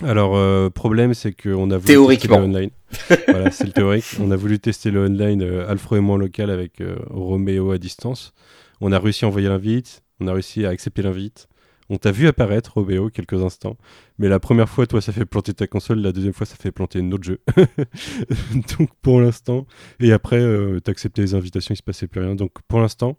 [0.03, 2.37] Alors, euh, problème, c'est qu'on a voulu Théoriquement.
[2.37, 2.71] tester le online.
[3.29, 4.05] voilà, c'est le théorique.
[4.21, 7.73] On a voulu tester le online, euh, Alfro et moi en local avec euh, Roméo
[7.73, 8.33] à distance.
[8.81, 10.03] On a réussi à envoyer l'invite.
[10.21, 11.49] On a réussi à accepter l'invite.
[11.91, 13.77] On t'a vu apparaître, Roméo, quelques instants.
[14.19, 16.01] Mais la première fois, toi, ça fait planter ta console.
[16.01, 17.41] La deuxième fois, ça fait planter notre jeu.
[18.79, 19.67] Donc, pour l'instant.
[19.99, 22.35] Et après, euh, t'as accepté les invitations, il se passait plus rien.
[22.35, 23.17] Donc, pour l'instant,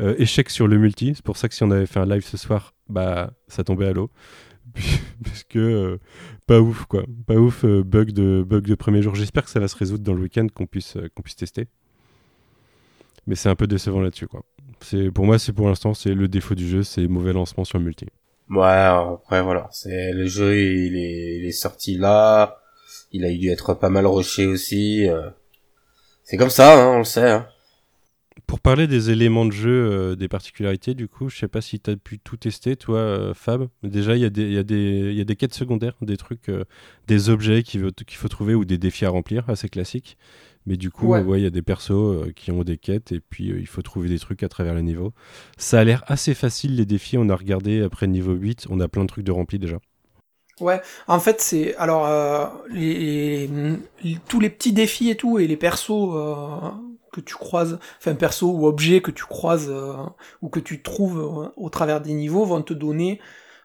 [0.00, 1.12] euh, échec sur le multi.
[1.14, 3.86] C'est pour ça que si on avait fait un live ce soir, bah, ça tombait
[3.86, 4.10] à l'eau.
[5.24, 5.98] Parce que euh,
[6.46, 7.04] pas ouf, quoi.
[7.26, 9.14] Pas ouf, euh, bug, de, bug de premier jour.
[9.14, 11.66] J'espère que ça va se résoudre dans le week-end, qu'on puisse, qu'on puisse tester.
[13.26, 14.44] Mais c'est un peu décevant là-dessus, quoi.
[14.80, 17.80] C'est, pour moi, c'est pour l'instant, c'est le défaut du jeu, c'est mauvais lancement sur
[17.80, 18.06] multi.
[18.50, 22.60] Ouais, après voilà, c'est le jeu, il est, il est sorti là,
[23.12, 25.06] il a dû être pas mal rushé aussi.
[25.08, 25.28] euh.
[26.24, 27.30] C'est comme ça, hein, on le sait.
[27.30, 27.46] Hein.
[28.46, 31.80] Pour parler des éléments de jeu, euh, des particularités, du coup, je sais pas si
[31.80, 33.68] tu as pu tout tester, toi, euh, Fab.
[33.82, 36.64] Déjà, il y, a des- y, y a quêtes secondaires, des trucs, euh,
[37.06, 40.16] des objets qu'il qu'il faut trouver ou des défis à remplir, assez classiques.
[40.68, 41.22] Mais du coup, Ouais.
[41.22, 43.66] ouais, il y a des persos euh, qui ont des quêtes et puis euh, il
[43.66, 45.12] faut trouver des trucs à travers les niveaux.
[45.56, 47.18] Ça a l'air assez facile, les défis.
[47.18, 49.78] On a regardé après niveau 8, on a plein de trucs de remplis déjà.
[50.60, 51.76] Ouais, en fait, c'est.
[51.76, 53.46] Alors, euh, les,
[54.02, 56.12] les- tous les petits défis et tout, et les persos
[57.12, 59.72] que tu croises, enfin, persos ou objets que tu croises
[60.42, 63.20] ou que tu trouves au travers des niveaux vont te donner.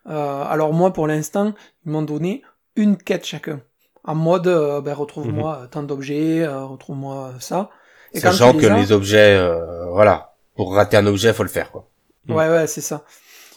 [0.05, 1.53] alors, moi, pour l'instant,
[1.85, 2.43] ils m'ont donné
[2.75, 3.61] une quête chacun.
[4.05, 7.69] En mode, euh, ben, retrouve-moi tant d'objets, euh, retrouve-moi ça.
[8.13, 11.43] Et quand tu Sachant que as- les objets, euh, voilà, pour rater un objet, faut
[11.43, 11.89] le faire, quoi.
[12.27, 12.33] Mm.
[12.33, 13.05] Ouais, ouais, c'est ça.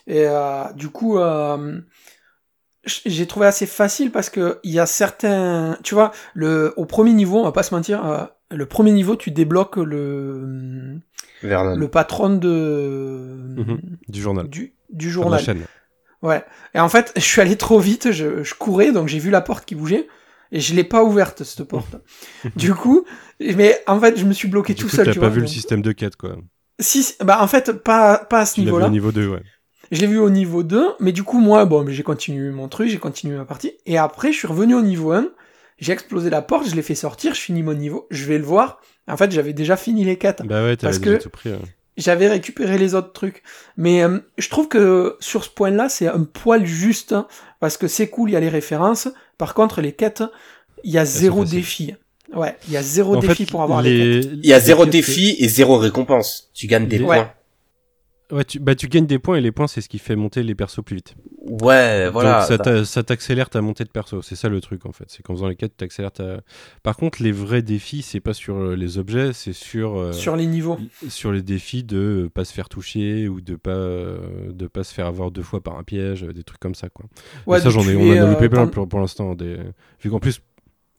[0.07, 1.81] Et euh, du coup, euh,
[2.85, 7.13] j'ai trouvé assez facile parce que il y a certains, tu vois, le au premier
[7.13, 11.01] niveau, on va pas se mentir, euh, le premier niveau, tu débloques le
[11.43, 13.81] le patron de Mhm.
[14.09, 14.49] Du journal.
[14.49, 15.33] du du de journal.
[15.41, 15.63] la chaîne.
[16.23, 16.45] Ouais.
[16.75, 19.41] Et en fait, je suis allé trop vite, je, je courais, donc j'ai vu la
[19.41, 20.07] porte qui bougeait.
[20.53, 21.97] Et je l'ai pas ouverte, cette porte.
[22.57, 23.05] du coup,
[23.41, 25.35] mais en fait, je me suis bloqué Du tout coup, seul, t'as tu pas vois.
[25.35, 26.37] vu le système de quête, quoi.
[26.79, 28.87] Si, bah en fait, pas, pas à ce niveau-là.
[28.87, 29.43] au niveau 2, ouais.
[29.93, 32.69] Je l'ai vu au niveau 2, mais du coup, moi, bon, mais j'ai continué mon
[32.69, 33.73] truc, j'ai continué ma partie.
[33.87, 35.29] Et après, je suis revenu au niveau 1,
[35.79, 38.45] j'ai explosé la porte, je l'ai fait sortir, je finis mon niveau, je vais le
[38.45, 38.81] voir.
[39.09, 40.43] En fait, j'avais déjà fini les quêtes.
[40.45, 41.51] Bah ouais, t'avais déjà que- tout pris.
[41.51, 41.59] ouais.
[41.97, 43.43] J'avais récupéré les autres trucs.
[43.77, 47.27] Mais euh, je trouve que sur ce point-là, c'est un poil juste, hein,
[47.61, 49.09] parce que c'est cool, il y a les références.
[49.39, 50.23] Par contre, les quêtes,
[50.85, 51.95] il y a zéro défi.
[52.35, 54.33] Ouais, il y a zéro En défi fait, pour avoir les, quêtes.
[54.43, 56.51] Il y a zéro défi et zéro récompense.
[56.55, 57.31] Tu gagnes des Les- points.
[58.33, 60.43] Ouais, tu, bah, tu gagnes des points et les points, c'est ce qui fait monter
[60.43, 61.15] les persos plus vite.
[61.43, 62.41] Ouais, voilà.
[62.41, 64.21] Donc ça t'a- ça t'accélère ta montée de perso.
[64.21, 65.05] C'est ça le truc en fait.
[65.07, 66.41] C'est qu'en faisant les quêtes, t'accélères ta.
[66.83, 70.35] Par contre, les vrais défis, c'est pas sur euh, les objets, c'est sur euh, Sur
[70.35, 70.77] les niveaux.
[71.09, 74.19] sur les défis de pas se faire toucher ou de pas euh,
[74.53, 77.07] de pas se faire avoir deux fois par un piège, des trucs comme ça quoi.
[77.57, 79.37] Et ça j'en ai, on a euh, loupé plein pour, pour l'instant.
[79.37, 79.57] Des...
[80.03, 80.41] Vu qu'en plus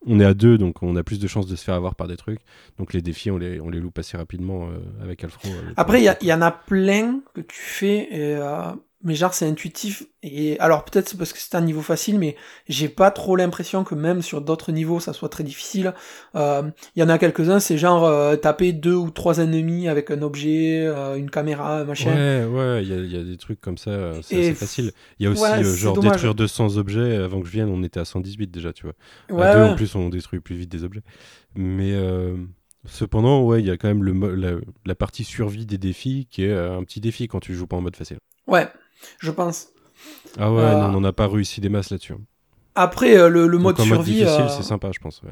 [0.05, 2.07] on est à deux, donc on a plus de chances de se faire avoir par
[2.07, 2.39] des trucs.
[2.77, 5.49] Donc les défis, on les, on les loupe assez rapidement euh, avec Alfro.
[5.49, 8.71] euh, Après, il y, en a plein que tu fais, et, euh,
[9.03, 10.03] mais genre c'est intuitif.
[10.23, 12.35] Et alors peut-être c'est parce que c'est un niveau facile, mais
[12.67, 15.93] j'ai pas trop l'impression que même sur d'autres niveaux ça soit très difficile.
[16.35, 16.63] Euh,
[16.95, 20.21] Il y en a quelques-uns, c'est genre euh, taper deux ou trois ennemis avec un
[20.21, 22.11] objet, euh, une caméra, un machin.
[22.15, 24.53] Ouais, ouais, il y, a- il y a des trucs comme ça, euh, c'est assez
[24.55, 24.91] facile.
[25.19, 26.13] Il y a aussi ouais, euh, genre dommage.
[26.13, 27.15] détruire 200 objets.
[27.17, 28.93] Avant que je vienne, on était à 118 déjà, tu vois.
[29.29, 29.69] Ouais, à deux, ouais.
[29.69, 31.03] en plus, on détruit plus vite des objets.
[31.55, 32.35] Mais euh,
[32.85, 34.51] cependant, ouais, il y a quand même le la,
[34.85, 37.77] la partie survie des défis qui est euh, un petit défi quand tu joues pas
[37.77, 38.17] en mode facile.
[38.47, 38.67] Ouais,
[39.19, 39.69] je pense.
[40.39, 42.15] Ah ouais, Euh, non, on n'en a pas réussi des masses là-dessus.
[42.75, 45.21] Après euh, le, Donc, mode mode survie, difficile, euh, c'est sympa, je pense.
[45.23, 45.31] ouais.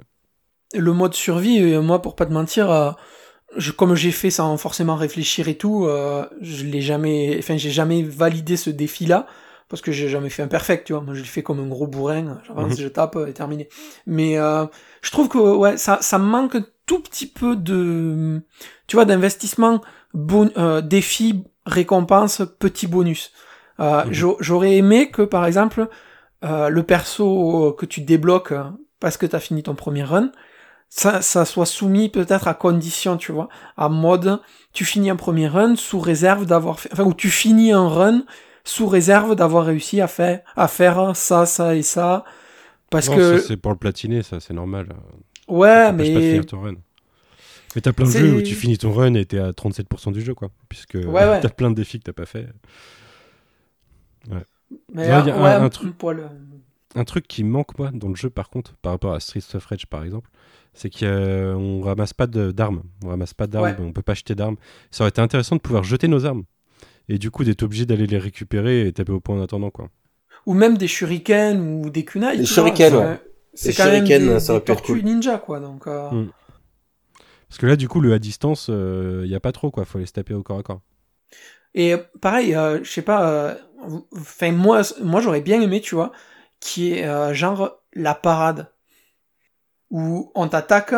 [0.74, 2.91] le mode survie, euh, moi pour pas te mentir, euh,
[3.57, 7.70] je, comme j'ai fait sans forcément réfléchir et tout, euh, je l'ai jamais, enfin j'ai
[7.72, 9.28] jamais validé ce défi-là
[9.70, 11.01] parce que j'ai jamais fait un perfect, tu vois.
[11.03, 12.78] Moi je l'ai fait comme un gros bourrin, j'avance, Mhm.
[12.78, 13.70] je tape et terminé.
[14.07, 14.66] Mais euh,
[15.03, 18.41] je trouve que ouais, ça, ça manque un tout petit peu de,
[18.88, 19.82] tu vois, d'investissement,
[20.13, 23.32] bon, euh, défi, récompense, petit bonus.
[23.80, 24.13] Euh, Mhm.
[24.13, 25.88] j'au- J'aurais aimé que par exemple
[26.43, 28.63] euh, le perso que tu débloques euh,
[28.99, 30.32] parce que t'as fini ton premier run,
[30.89, 34.39] ça, ça soit soumis peut-être à condition, tu vois, à mode,
[34.73, 38.23] tu finis un premier run sous réserve d'avoir fait, enfin, ou tu finis un run
[38.63, 42.23] sous réserve d'avoir réussi à faire, à faire ça, ça et ça,
[42.89, 44.88] parce Non, que, c'est pour le platiner, ça, c'est normal.
[45.47, 46.76] ouais, Ça pas mais, finir ton run.
[47.76, 50.21] Mais t'as plein de jeux où tu finis ton run et t'es à 37% du
[50.21, 50.49] jeu, quoi.
[50.69, 51.39] Puisque Ouais, ouais.
[51.41, 52.47] t'as plein de défis que t'as pas fait.
[54.93, 56.28] Mais, Ouais, y a euh, un- truc- poil, euh,
[56.97, 59.66] Un truc qui manque, moi, dans le jeu, par contre, par rapport à Streets of
[59.66, 60.30] Rage, par exemple,
[60.74, 62.84] c'est qu'on ramasse pas de- d'armes.
[63.03, 63.76] On ramasse pas d'armes, Ouais.
[63.80, 64.55] on peut pas acheter d'armes.
[64.91, 66.43] Ça aurait été intéressant de pouvoir jeter nos armes.
[67.09, 69.89] Et du coup, d'être obligé d'aller les récupérer et taper au point en attendant, quoi.
[70.47, 72.32] ou même des shurikens ou des kunai.
[72.34, 73.20] Les vois, shurikens, c'est- ouais.
[73.55, 75.03] C'est Les quand même shurikens, des, ça aurait des pu être tortues cool.
[75.03, 76.30] ninja, quoi, donc, euh, Mm.
[77.49, 79.86] Parce que là, du coup, le à distance, il y a pas trop, quoi.
[79.86, 80.82] Faut aller se taper au corps à corps.
[81.76, 83.55] Et pareil, euh, je sais pas, euh,
[84.17, 86.11] enfin moi, moi j'aurais bien aimé, tu vois,
[86.59, 88.71] qui est euh, genre la parade
[89.91, 90.93] où on t'attaque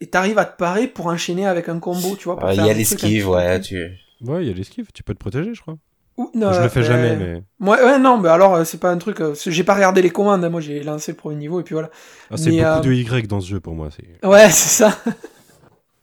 [0.00, 2.38] et t'arrives à te parer pour enchaîner avec un combo, tu vois.
[2.42, 3.60] Ah, Il y a l'esquive, ouais.
[3.60, 3.76] Tu...
[4.22, 5.76] Ouais, il y a l'esquive, tu peux te protéger, je crois.
[6.16, 7.66] Ou- non, je le fais euh, jamais, mais.
[7.66, 9.20] Ouais, ouais, non, mais alors c'est pas un truc.
[9.20, 11.72] euh, j'ai pas regardé les commandes, hein, moi j'ai lancé le premier niveau et puis
[11.74, 11.90] voilà.
[12.30, 13.88] Ah, c'est beaucoup euh, de Y dans ce jeu pour moi.
[13.90, 14.98] c'est- Ouais, c'est ça.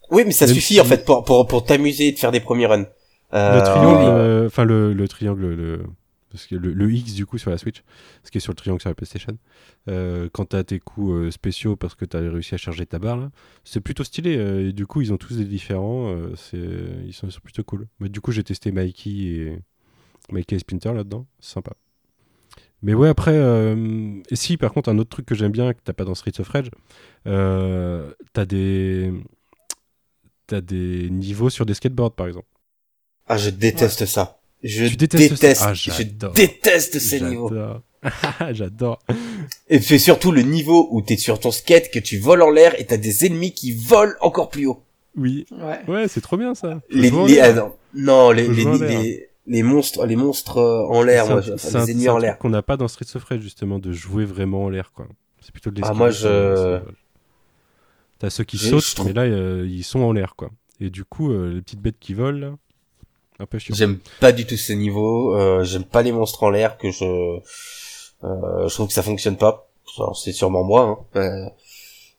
[0.09, 2.31] Oui, mais ça Même suffit si- en fait pour pour pour t'amuser et de faire
[2.31, 2.85] des premiers runs.
[3.33, 4.07] Euh, Le triangle, oui.
[4.09, 5.83] euh, enfin le, le triangle, le,
[6.31, 7.83] parce que le, le X du coup sur la Switch,
[8.23, 9.37] ce qui est sur le triangle sur la PlayStation,
[9.89, 13.29] euh, quand t'as tes coups euh, spéciaux parce que t'as réussi à charger ta barre
[13.63, 14.37] c'est plutôt stylé.
[14.37, 16.57] euh, et du coup, ils ont tous des différents, euh, c'est,
[17.05, 17.87] ils sont, ils sont plutôt cool.
[17.99, 19.59] Mais du coup, j'ai testé Mikey et
[20.31, 21.73] Mikey et Splinter là-dedans, c'est sympa.
[22.83, 25.79] Mais ouais, après, euh, et si par contre, un autre truc que j'aime bien que
[25.83, 26.69] t'as pas dans Streets of Rage,
[27.27, 29.11] euh, t'as des,
[30.47, 32.47] t'as des niveaux sur des skateboards par exemple.
[33.27, 34.39] Ah, je déteste ça.
[34.63, 36.03] Je Tu détestes ça déteste, Ah, je
[36.33, 37.49] déteste ces niveaux.
[37.49, 37.81] J'adore.
[38.51, 38.99] J'adore.
[39.69, 42.79] Et c'est surtout le niveau où t'es sur ton skate, que tu voles en l'air
[42.79, 44.81] et t'as des ennemis qui volent encore plus haut.
[45.15, 45.45] Oui.
[45.51, 45.79] Ouais.
[45.87, 46.79] Ouais, c'est trop bien ça.
[46.89, 47.09] Les,
[47.39, 48.47] ah, non, non, les,
[49.63, 52.37] monstres, les monstres euh, en l'air, enfin, un- les ennemis en truc l'air.
[52.37, 55.07] qu'on n'a pas dans Streets of Rage justement de jouer vraiment en l'air quoi.
[55.41, 56.79] C'est plutôt de Ah, moi, je-
[58.19, 60.49] T'as ceux qui sautent, mais là euh, ils sont en l'air quoi.
[60.79, 62.55] Et du coup, euh, les petites bêtes qui volent, là.
[63.75, 67.05] J'aime pas du tout ces niveaux, euh, j'aime pas les monstres en l'air, que je,
[67.05, 69.69] euh, je trouve que ça fonctionne pas.
[70.15, 70.81] C'est sûrement moi,
[71.15, 71.19] hein.
[71.19, 71.49] Euh,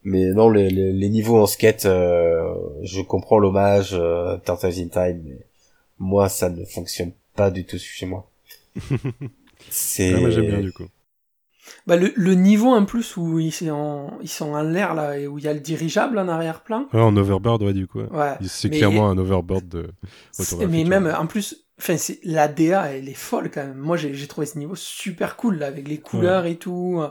[0.05, 4.89] mais non, les, les, les niveaux en skate, euh, je comprends l'hommage, euh, Turtles in
[4.89, 5.47] Time, mais
[5.99, 8.29] moi, ça ne fonctionne pas du tout chez moi.
[9.71, 10.15] C'est.
[10.15, 10.87] Ah, j'aime bien du coup.
[11.87, 15.19] Bah, le, le niveau en plus où ils sont en, ils sont en l'air là
[15.19, 16.87] et où il y a le dirigeable en arrière-plan.
[16.93, 18.01] Ouais, en overboard, ouais, du coup.
[18.01, 18.35] ouais.
[18.47, 19.91] C'est clairement un overboard de.
[20.69, 23.79] Mais même en plus, enfin la DA, elle est folle quand même.
[23.79, 27.03] Moi j'ai trouvé ce niveau super cool là avec les couleurs et tout.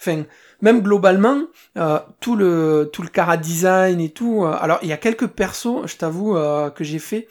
[0.00, 0.24] Enfin
[0.62, 1.42] même globalement
[1.76, 4.44] euh, tout le tout le cara design et tout.
[4.44, 7.26] euh, alors il y a quelques persos, je t'avoue euh, que j'ai fait,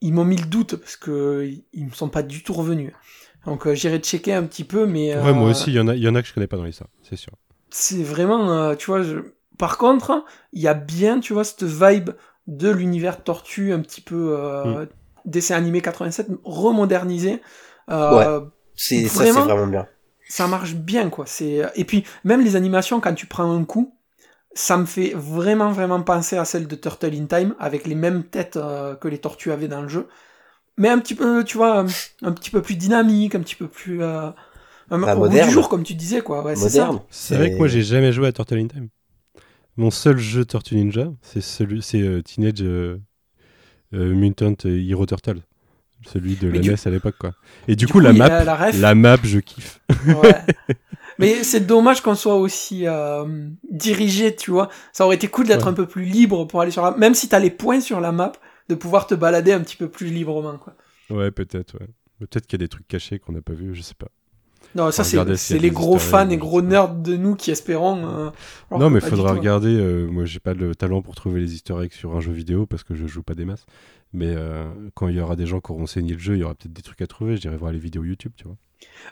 [0.00, 2.92] ils m'ont mis le doute parce que ils me sont pas du tout revenus.
[3.46, 5.88] Donc euh, j'irai checker un petit peu, mais Ouais, moi euh, aussi, il y, en
[5.88, 7.32] a- il y en a que je connais pas dans les ça, c'est sûr.
[7.70, 9.18] c'est vraiment, euh, tu vois, je...
[9.58, 12.10] par contre, il y a bien, tu vois, cette vibe
[12.46, 14.88] de l'univers tortue, un petit peu euh, Mm.
[15.24, 17.42] dessin animé 87, remodernisé.
[17.90, 18.40] Euh,
[18.76, 19.88] C'est ça, c'est Vraiment vraiment bien.
[20.28, 21.26] Ça marche bien, quoi.
[21.26, 23.96] C'est Et puis, même les animations, quand tu prends un coup,
[24.54, 28.24] ça me fait vraiment, vraiment penser à celle de Turtle in Time, avec les mêmes
[28.24, 30.08] têtes euh, que les tortues avaient dans le jeu.
[30.78, 31.86] Mais un petit peu, tu vois, un,
[32.22, 34.02] un petit peu plus dynamique, un petit peu plus...
[34.02, 34.30] Euh,
[34.90, 35.48] un, Bah, au moderne.
[35.48, 36.44] du jour, comme tu disais, quoi.
[36.44, 36.90] Ouais, c'est ça.
[37.10, 38.88] C'est vrai que moi j'ai jamais joué à Turtle in Time.
[39.76, 42.98] Mon seul jeu Tortue Ninja, c'est celui, c'est euh, Teenage euh,
[43.94, 45.40] euh, Mutant Hero Turtle,
[46.06, 47.32] celui de Mais la du- NES à l'époque quoi.
[47.68, 48.80] Et du, Du coup, la map, la ref.
[48.80, 49.80] la map, je kiffe.
[50.06, 50.40] Ouais.
[51.18, 53.24] Mais c'est dommage qu'on soit aussi euh,
[53.70, 54.68] dirigé, tu vois.
[54.92, 55.70] Ça aurait été cool d'être Ouais.
[55.72, 56.92] un peu plus libre pour aller sur la...
[56.92, 58.32] Même si t'as les points sur la map,
[58.68, 60.74] de pouvoir te balader un petit peu plus librement, quoi.
[61.10, 61.78] Ouais, peut-être.
[61.78, 61.86] Ouais.
[62.20, 64.08] Peut-être qu'il y a des trucs cachés qu'on n'a pas vus, je sais pas.
[64.74, 68.06] Non, ça c'est les gros fans et gros nerds de nous qui espérons.
[68.06, 68.30] euh,
[68.70, 69.34] non, mais faudra hein.
[69.34, 69.74] regarder.
[69.74, 72.66] euh, moi, j'ai pas le talent pour trouver les Easter eggs sur un jeu vidéo
[72.66, 73.64] parce que je joue pas des masses.
[74.12, 76.44] Mais euh, quand il y aura des gens qui auront saigné le jeu, il y
[76.44, 77.36] aura peut-être des trucs à trouver.
[77.36, 78.56] J'irai voir les vidéos YouTube, tu vois.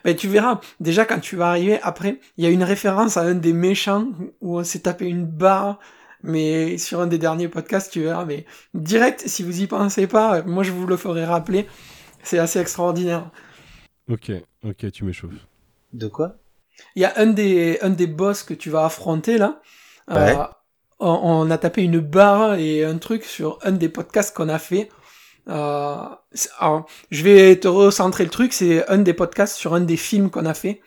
[0.05, 3.23] Mais tu verras, déjà quand tu vas arriver, après, il y a une référence à
[3.23, 4.09] un des méchants
[4.41, 5.79] où on s'est tapé une barre,
[6.25, 10.43] mais sur un des derniers podcasts, tu verras, mais direct, si vous y pensez pas,
[10.43, 11.69] moi je vous le ferai rappeler,
[12.23, 13.31] c'est assez extraordinaire.
[14.09, 14.31] Ok,
[14.65, 15.47] ok, tu m'échauffes.
[15.93, 16.37] De quoi?
[16.97, 19.61] Il y a un des, un des boss que tu vas affronter là,
[20.15, 20.37] Ouais.
[20.37, 20.45] euh,
[21.01, 21.09] on,
[21.47, 24.91] on a tapé une barre et un truc sur un des podcasts qu'on a fait.
[25.49, 26.05] Euh,
[26.59, 30.31] alors, je vais te recentrer le truc, c'est un des podcasts sur un des films
[30.31, 30.81] qu'on a fait,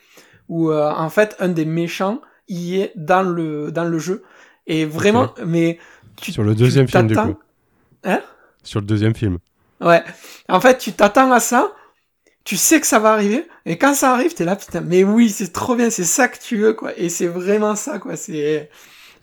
[0.48, 4.22] où euh, en fait un des méchants y est dans le, dans le jeu.
[4.68, 5.78] Et vraiment, mais
[6.16, 7.36] tu, Sur le tu deuxième film, du coup.
[8.04, 8.20] Hein
[8.62, 9.38] Sur le deuxième film.
[9.80, 10.04] Ouais.
[10.48, 11.72] En fait, tu t'attends à ça,
[12.44, 15.30] tu sais que ça va arriver, et quand ça arrive, t'es là, putain, mais oui,
[15.30, 16.92] c'est trop bien, c'est ça que tu veux, quoi.
[16.98, 18.16] Et c'est vraiment ça, quoi.
[18.16, 18.68] C'est,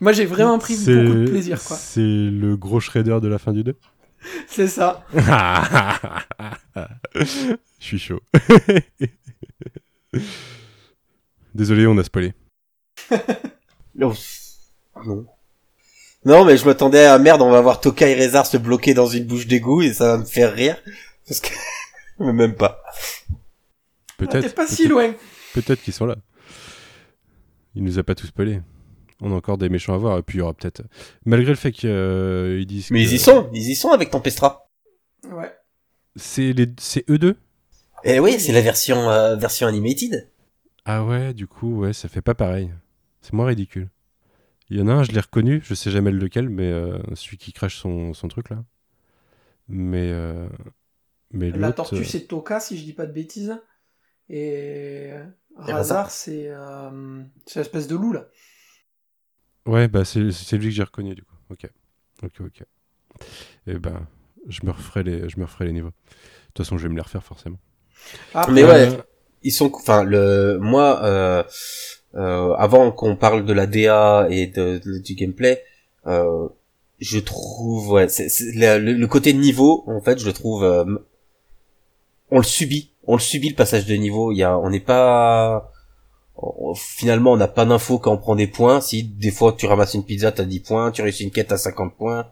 [0.02, 1.78] moi, j'ai vraiment pris C'est- beaucoup de plaisir, quoi.
[1.78, 3.76] C'est le gros shredder de la fin du 2.
[4.48, 5.06] C'est ça.
[7.16, 7.26] Je
[7.80, 8.20] suis chaud.
[11.54, 12.34] Désolé, on a spoilé.
[13.96, 14.14] Non.
[15.06, 15.26] Non.
[16.26, 19.06] Non, mais je m'attendais à merde, on va voir Tokai et Rezar se bloquer dans
[19.08, 20.78] une bouche d'égout et ça va me faire rire.
[21.28, 21.50] Parce que,
[22.20, 22.82] mais même pas.
[22.86, 23.34] Ah,
[24.18, 24.42] Peut-être.
[24.48, 25.14] T'es pas si peut-être- loin.
[25.54, 26.16] Peut-être qu'ils sont là.
[27.76, 28.62] Il nous a pas tout spoilé.
[29.22, 30.18] On a encore des méchants à voir.
[30.18, 30.82] Et puis il y aura peut-être.
[31.26, 32.90] Malgré le fait qu'ils disent.
[32.92, 34.70] Mais que- ils y sont, ils y sont avec Tempestra.
[35.32, 35.52] Ouais.
[36.16, 36.68] C'est les...
[36.80, 37.36] c'est eux deux?
[38.04, 40.30] Eh oui, c'est la version, euh, version animated.
[40.86, 42.72] Ah ouais, du coup, ouais, ça fait pas pareil.
[43.22, 43.90] C'est moins ridicule.
[44.70, 47.38] Il y en a un, je l'ai reconnu, je sais jamais lequel, mais euh, celui
[47.38, 48.64] qui crache son, son truc là.
[49.68, 50.48] Mais, euh,
[51.32, 53.58] mais La tortue, euh, c'est Toka, si je dis pas de bêtises.
[54.30, 55.12] Et,
[55.68, 58.28] Et Razar, c'est, euh, c'est l'espèce de loup, là.
[59.66, 61.36] Ouais, bah c'est c'est lui que j'ai reconnu du coup.
[61.50, 61.68] Ok,
[62.24, 62.64] ok, ok.
[63.68, 64.08] Et ben,
[64.48, 65.90] je me referai les, je me referai les niveaux.
[65.90, 65.94] De
[66.54, 67.60] toute façon, je vais me les refaire forcément.
[68.34, 68.90] Après, Mais ouais.
[69.44, 71.46] Ils sont, enfin, le, moi,
[72.16, 75.62] avant qu'on parle de la DA et du gameplay,
[76.08, 76.48] euh,
[77.00, 80.86] je trouve, ouais, le, côté niveau, en fait, je le trouve, euh,
[82.32, 84.32] on le subit, on le subit le passage de niveau.
[84.32, 85.72] Il y a, on n'est pas,
[86.76, 88.82] finalement, on n'a pas d'infos quand on prend des points.
[88.82, 91.58] Si des fois tu ramasses une pizza, t'as 10 points, tu réussis une quête à
[91.58, 92.28] 50 points.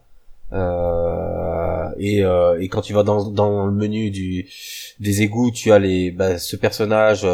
[0.53, 4.47] Euh, et, euh, et quand tu vas dans, dans le menu du
[4.99, 7.27] des égouts, tu as les bah, ce personnage.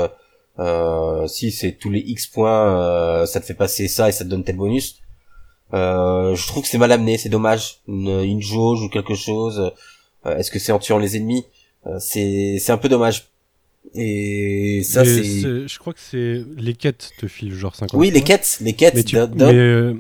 [0.59, 4.23] Euh, si c'est tous les X points, euh, ça te fait passer ça et ça
[4.25, 4.99] te donne tel bonus.
[5.73, 7.81] Euh, je trouve que c'est mal amené, c'est dommage.
[7.87, 9.71] Une, une jauge ou quelque chose.
[10.25, 11.45] euh, Est-ce que c'est en tuant les ennemis
[11.87, 13.27] Euh, C'est c'est un peu dommage.
[13.95, 18.19] Et ça c'est Je crois que c'est les quêtes te filent genre 50 oui les
[18.19, 18.27] points.
[18.27, 18.93] quêtes, les quêtes.
[18.95, 19.17] Mais, tu-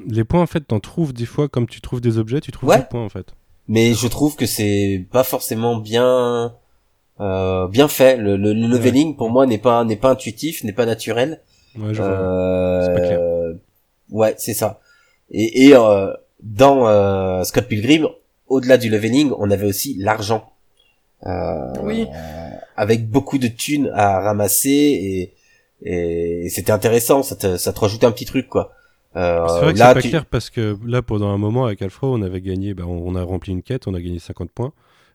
[0.07, 2.69] les points en fait, t'en trouves des fois comme tu trouves des objets, tu trouves
[2.69, 2.77] Ouais.
[2.79, 3.27] des points en fait.
[3.67, 6.53] mais je trouve que c'est pas forcément bien
[7.19, 8.17] euh, bien fait.
[8.17, 11.41] Le, le, le leveling pour moi n'est pas n'est pas intuitif, n'est pas naturel.
[11.77, 12.11] Ouais, je vois.
[12.11, 13.19] Euh, C'est pas clair.
[14.11, 14.79] Ouais, c'est ça.
[15.31, 16.11] Et, et euh,
[16.41, 18.07] dans euh, Scott Pilgrim,
[18.47, 20.49] au-delà du leveling, on avait aussi l'argent.
[21.25, 22.07] euh, Oui.
[22.75, 25.33] avec beaucoup de thunes à ramasser et
[25.81, 27.23] et c'était intéressant.
[27.23, 28.71] Ça te ça te rajoutait un petit truc quoi.
[29.15, 31.81] Euh, C'est vrai que c'est pas tu- clair parce que là, pendant un moment, avec
[31.81, 34.51] Alpha, on avait gagné, bah, on on a rempli une quête, on a gagné 50
[34.51, 34.71] points.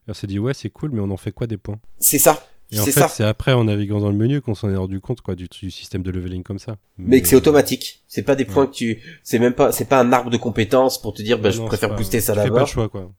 [0.06, 1.78] Et on s'est dit, ouais, c'est cool, mais on en fait quoi des points?
[1.98, 2.46] C'est ça.
[2.70, 3.08] Et en C'est fait, ça.
[3.08, 5.70] c'est après, en naviguant dans le menu, qu'on s'en est rendu compte quoi, du, du
[5.70, 6.76] système de leveling comme ça.
[6.98, 8.02] Mais que c'est automatique.
[8.08, 11.00] C'est pas des points que tu, c'est même pas, c'est pas un arbre de compétences
[11.00, 13.12] pour te dire, bah, je préfère pas- booster ça tu fais pas le choix, quoi.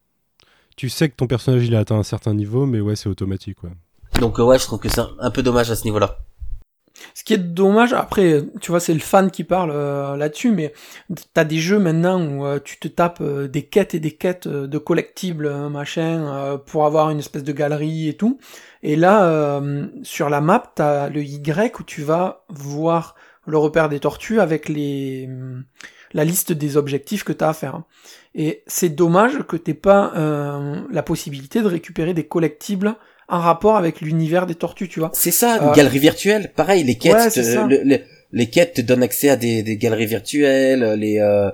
[0.76, 3.56] Tu sais que ton personnage, il a atteint un certain niveau, mais ouais, c'est automatique,
[3.58, 3.70] quoi.
[4.20, 6.18] Donc euh, ouais, je trouve que c'est un, un peu dommage à ce niveau-là.
[7.14, 10.72] Ce qui est dommage, après, tu vois, c'est le fan qui parle euh, là-dessus, mais
[11.34, 14.48] t'as des jeux maintenant où euh, tu te tapes euh, des quêtes et des quêtes
[14.48, 18.38] de collectibles, machin, pour avoir une espèce de galerie et tout.
[18.82, 19.60] Et là,
[20.02, 23.14] sur la map, t'as le Y où tu vas voir
[23.46, 25.28] le repère des tortues avec les
[26.12, 27.82] la liste des objectifs que t'as à faire.
[28.34, 30.12] Et c'est dommage que t'aies pas
[30.90, 32.96] la possibilité de récupérer des collectibles
[33.28, 35.10] en rapport avec l'univers des tortues, tu vois.
[35.14, 36.52] C'est ça, une Euh, galerie virtuelle.
[36.54, 38.00] Pareil, les quêtes, Ouais, te- le- le-
[38.32, 41.50] les quêtes te donnent accès à des, des galeries virtuelles, les, euh,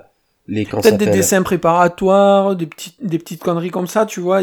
[0.47, 4.41] les, Peut-être des dessins préparatoires, des petites, des petites conneries comme ça, tu vois,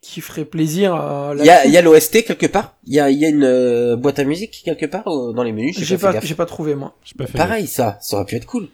[0.00, 0.94] qui feraient plaisir.
[0.94, 2.76] euh, Il y a, il y a l'OST quelque part?
[2.86, 5.42] Il y a, il y a une euh, boîte à musique quelque part euh, dans
[5.42, 5.76] les menus?
[5.78, 6.24] J'ai pas, gaffe.
[6.26, 6.94] j'ai pas trouvé moi.
[7.04, 7.48] J'ai pas fait gaffe.
[7.48, 8.68] Pareil, ça, ça aurait pu être cool.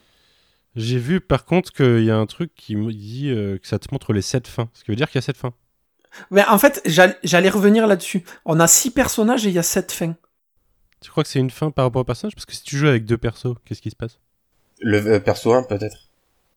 [0.76, 3.78] J'ai vu, par contre, qu'il y a un truc qui me dit euh, que ça
[3.78, 4.68] te montre les 7 fins.
[4.74, 5.52] Ce qui veut dire qu'il y a 7 fins.
[6.30, 8.24] Mais en fait, j'all- j'allais revenir là-dessus.
[8.44, 10.14] On a six personnages et il y a sept fins.
[11.00, 12.34] Tu crois que c'est une fin par rapport au personnage?
[12.34, 14.18] Parce que si tu joues avec deux persos, qu'est-ce qui se passe?
[14.80, 16.08] Le euh, perso 1 peut-être.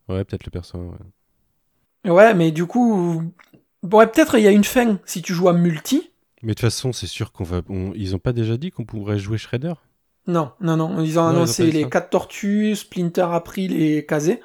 [0.10, 0.78] Ouais, peut-être le perso.
[0.78, 2.12] ouais.
[2.12, 3.24] Ouais, mais du coup,
[3.84, 6.12] ouais, peut-être il y a une fin si tu joues à multi.
[6.41, 7.62] Mais de toute façon, c'est sûr qu'on va.
[7.70, 9.74] on- Ils ont pas déjà dit qu'on pourrait jouer Shredder?
[10.28, 10.89] Non, non, non.
[10.89, 11.89] Ils ont Non, ils ont annoncé les ça.
[11.89, 14.41] quatre tortues, Splinter, April et Kazé.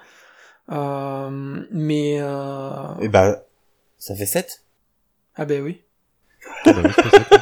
[0.71, 2.95] Euh, mais euh...
[3.01, 3.43] Et bah,
[3.97, 4.65] ça fait 7
[5.39, 5.81] ah ben oui.
[6.67, 7.37] Ah bah oui, c'est.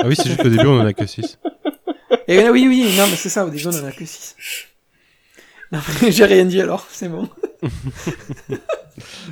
[0.00, 1.38] Ah oui, juste qu'au début, on en a que 6.
[2.28, 3.46] Et oui, oui, non, mais c'est ça.
[3.46, 4.36] Au début, on en a que six.
[5.72, 6.86] Non, mais j'ai rien dit alors.
[6.90, 7.28] C'est bon.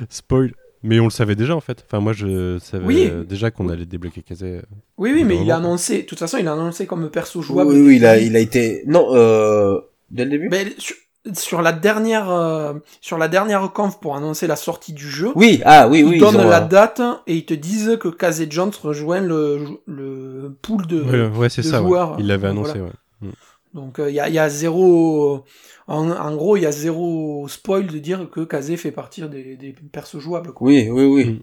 [0.09, 0.53] Spoil.
[0.83, 1.83] Mais on le savait déjà en fait.
[1.85, 3.09] Enfin, moi je savais Oui.
[3.11, 4.61] euh, déjà qu'on allait débloquer Kazé.
[4.97, 6.03] Oui, oui, mais il a annoncé.
[6.03, 7.71] De toute façon, il a annoncé comme perso jouable.
[7.71, 8.83] Oui, oui, il a, il a été...
[8.85, 9.79] Non, euh...
[10.11, 10.49] Dès le début?
[10.49, 10.95] Ben, sur,
[11.33, 15.61] sur la dernière, euh, sur la dernière conf pour annoncer la sortie du jeu, Oui,
[15.65, 16.17] ah oui, ils oui.
[16.19, 19.65] donnent ils ont, la euh, date et ils te disent que Kazé Jones rejoint le,
[19.85, 21.01] le pool de.
[21.01, 21.81] Ouais, ouais, c'est ça.
[21.81, 21.87] ouais.
[21.87, 22.93] joueurs, Il l'avait euh, annoncé, voilà.
[23.21, 23.29] ouais.
[23.73, 25.43] Donc il y, a, y a zéro.
[25.87, 29.55] En, en gros, il y a zéro spoil de dire que Kazé fait partie des,
[29.55, 30.51] des persos jouables.
[30.53, 30.67] Quoi.
[30.67, 31.25] Oui, oui, oui.
[31.25, 31.39] Mm.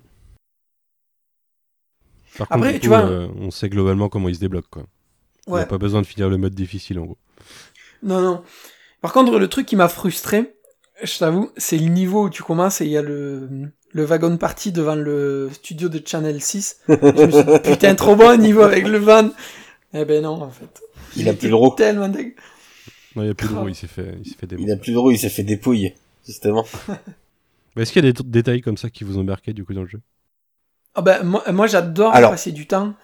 [2.39, 4.82] Par Après, contre, tu coup, vois- euh, on sait globalement comment il se débloque quoi.
[5.47, 5.61] On Ouais.
[5.61, 7.18] n'a pas besoin de finir le mode difficile en gros.
[8.03, 8.43] Non, non.
[9.05, 10.55] Par contre, le truc qui m'a frustré,
[11.02, 13.50] je t'avoue, c'est le niveau où tu commences et il y a le,
[13.92, 16.76] le wagon party devant le studio de Channel 6.
[16.88, 19.28] Je me suis dit, putain, trop bon niveau avec le van.
[19.92, 20.80] Eh ben non, en fait.
[21.18, 21.74] Il a plus le roux.
[21.76, 23.64] Tellement Non, il a plus de Grave.
[23.64, 24.57] roue, il s'est fait, il s'est fait.
[24.59, 25.92] Il a plus de roue, il s'est fait dépouille,
[26.26, 26.64] justement.
[27.76, 29.64] Mais Est-ce qu'il y a des t- détails comme ça qui vous ont marqué du
[29.66, 30.00] coup dans le jeu?
[30.94, 32.30] Ah ben, moi, moi j'adore Alors.
[32.30, 32.94] passer du temps.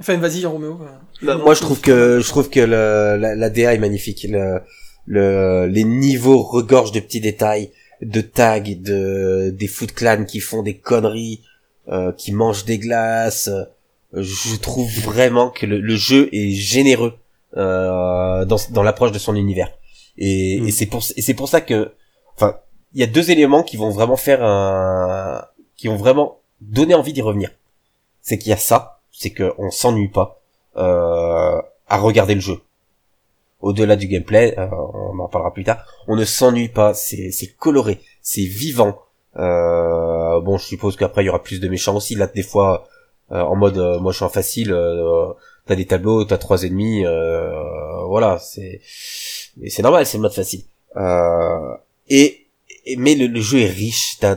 [0.00, 0.80] Enfin, vas-y, Roméo.
[1.22, 4.26] Non, moi, je trouve que je trouve que le, la, la DA est magnifique.
[4.28, 4.60] Le,
[5.06, 7.70] le, les niveaux regorgent de petits détails,
[8.02, 11.42] de tags, de des Foot Clan qui font des conneries,
[11.88, 13.50] euh, qui mangent des glaces.
[14.12, 17.14] Je trouve vraiment que le, le jeu est généreux
[17.56, 19.70] euh, dans, dans l'approche de son univers.
[20.18, 20.68] Et, Mm.
[20.68, 21.92] et c'est pour et c'est pour ça que,
[22.36, 22.56] enfin,
[22.92, 25.44] il y a deux éléments qui vont vraiment faire un,
[25.76, 27.50] qui vont vraiment donner envie d'y revenir.
[28.22, 30.40] C'est qu'il y a ça, c'est qu'on s'ennuie pas
[30.76, 32.60] euh, à regarder le jeu.
[33.64, 37.98] Au-delà du gameplay, euh, on en parlera plus tard, on ne s'ennuie pas, c'est coloré,
[38.20, 38.98] c'est vivant.
[39.38, 42.14] Euh, bon, je suppose qu'après il y aura plus de méchants aussi.
[42.14, 42.86] Là, des fois,
[43.32, 44.76] euh, en mode moi je suis en facile,
[45.64, 47.06] t'as des tableaux, t'as trois ennemis,
[48.06, 50.64] voilà, c'est c'est normal, c'est le mode facile.
[52.10, 52.46] Et,
[52.98, 54.36] mais le, jeu est riche, t'as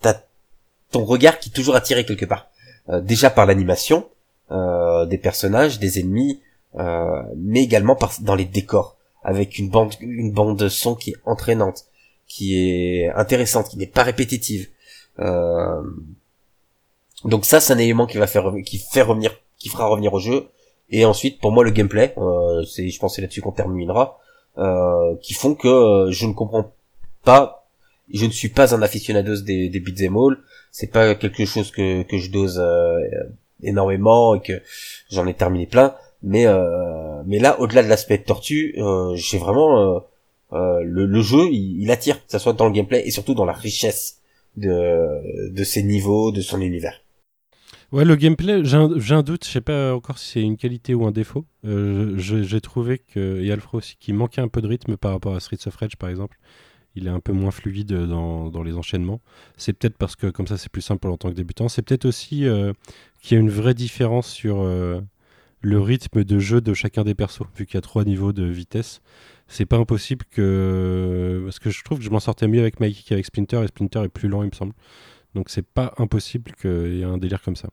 [0.00, 0.22] t'as
[0.92, 2.48] ton regard qui est toujours attiré quelque part.
[3.02, 4.08] Déjà par l'animation
[4.50, 6.40] des personnages, des ennemis,
[6.78, 11.10] euh, mais également par, dans les décors, avec une bande une bande de son qui
[11.10, 11.84] est entraînante,
[12.26, 14.68] qui est intéressante, qui n'est pas répétitive.
[15.18, 15.82] Euh,
[17.24, 20.20] donc ça, c'est un élément qui va faire qui fait revenir, qui fera revenir au
[20.20, 20.48] jeu.
[20.90, 24.18] Et ensuite, pour moi, le gameplay, euh, c'est, je pense, là-dessus qu'on terminera,
[24.58, 26.72] euh, qui font que euh, je ne comprends
[27.24, 27.66] pas,
[28.12, 30.38] je ne suis pas un aficionados des, des beat'em all.
[30.70, 33.00] C'est pas quelque chose que que je dose euh,
[33.62, 34.62] énormément et que
[35.10, 35.94] j'en ai terminé plein.
[36.26, 40.00] Mais euh, mais là, au-delà de l'aspect tortue, euh, j'ai vraiment euh,
[40.52, 43.34] euh, le, le jeu, il, il attire, que ça soit dans le gameplay et surtout
[43.34, 44.20] dans la richesse
[44.56, 44.72] de
[45.58, 47.00] de ses niveaux, de son univers.
[47.92, 50.92] Ouais, le gameplay, j'ai un, un doute, je sais pas encore si c'est une qualité
[50.94, 51.44] ou un défaut.
[51.64, 55.36] Euh, j'ai trouvé que, et Alfred aussi, qu'il manquait un peu de rythme par rapport
[55.36, 56.36] à Streets of Rage par exemple.
[56.96, 59.20] Il est un peu moins fluide dans, dans les enchaînements.
[59.56, 61.68] C'est peut-être parce que comme ça c'est plus simple en tant que débutant.
[61.68, 62.72] C'est peut-être aussi euh,
[63.22, 65.00] qu'il y a une vraie différence sur euh,
[65.62, 68.44] le rythme de jeu de chacun des persos, vu qu'il y a trois niveaux de
[68.44, 69.00] vitesse.
[69.48, 71.42] C'est pas impossible que.
[71.44, 74.00] Parce que je trouve que je m'en sortais mieux avec Mikey qu'avec Splinter, et Splinter
[74.04, 74.74] est plus lent, il me semble.
[75.34, 77.68] Donc c'est pas impossible qu'il y ait un délire comme ça.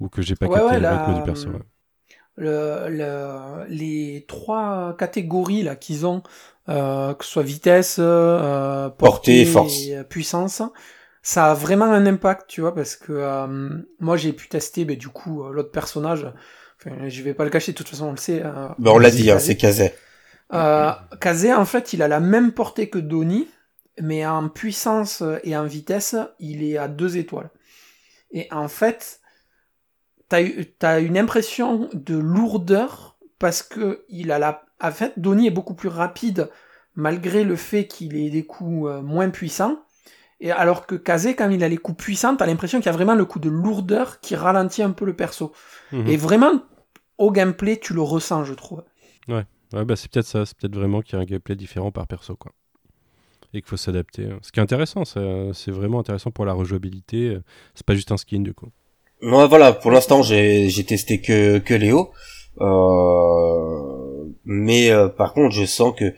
[0.00, 1.52] Ou que j'ai pas Ouais, capté ouais, le la- rythme du perso.
[1.52, 1.60] ouais.
[2.36, 6.22] le, le- les trois catégories là qu'ils ont,
[6.68, 9.90] euh, que ce soit vitesse, euh, Portée force.
[9.90, 10.62] et euh, puissance,
[11.22, 14.96] ça a vraiment un impact, tu vois, parce que euh, moi j'ai pu tester, ben,
[14.96, 16.26] du coup, euh, l'autre personnage,
[16.84, 18.42] enfin, je vais pas le cacher, de toute façon on le sait.
[18.44, 19.92] euh, Ben, on l'a dit, hein, c'est Kazé.
[20.52, 23.48] Euh, Kazé, en fait, il a la même portée que Donnie,
[24.00, 27.50] mais en puissance et en vitesse, il est à deux étoiles.
[28.32, 29.20] Et en fait,
[30.28, 34.64] t'as eu- t'as une impression de lourdeur parce que il a la.
[34.82, 36.48] En fait, Donnie est beaucoup plus rapide
[36.94, 39.78] malgré le fait qu'il ait des coups euh, moins puissants.
[40.42, 42.92] Et alors que Kazé, quand il a les coups puissants, t'as l'impression qu'il y a
[42.92, 45.52] vraiment le coup de lourdeur qui ralentit un peu le perso.
[45.92, 46.06] Mhm.
[46.08, 46.62] Et vraiment,
[47.20, 48.82] au gameplay, tu le ressens, je trouve.
[49.28, 49.44] Ouais,
[49.84, 52.34] bah c'est peut-être ça, c'est peut-être vraiment qu'il y a un gameplay différent par perso,
[52.34, 52.52] quoi.
[53.52, 54.28] Et qu'il faut s'adapter.
[54.42, 57.38] Ce qui est intéressant, ça- c'est vraiment intéressant pour la rejouabilité.
[57.74, 58.68] C'est pas juste un skin, du coup.
[59.22, 62.10] Moi, voilà, pour l'instant, j'ai j'ai testé que que Léo.
[62.60, 66.14] Euh, mais euh, par contre, je sens que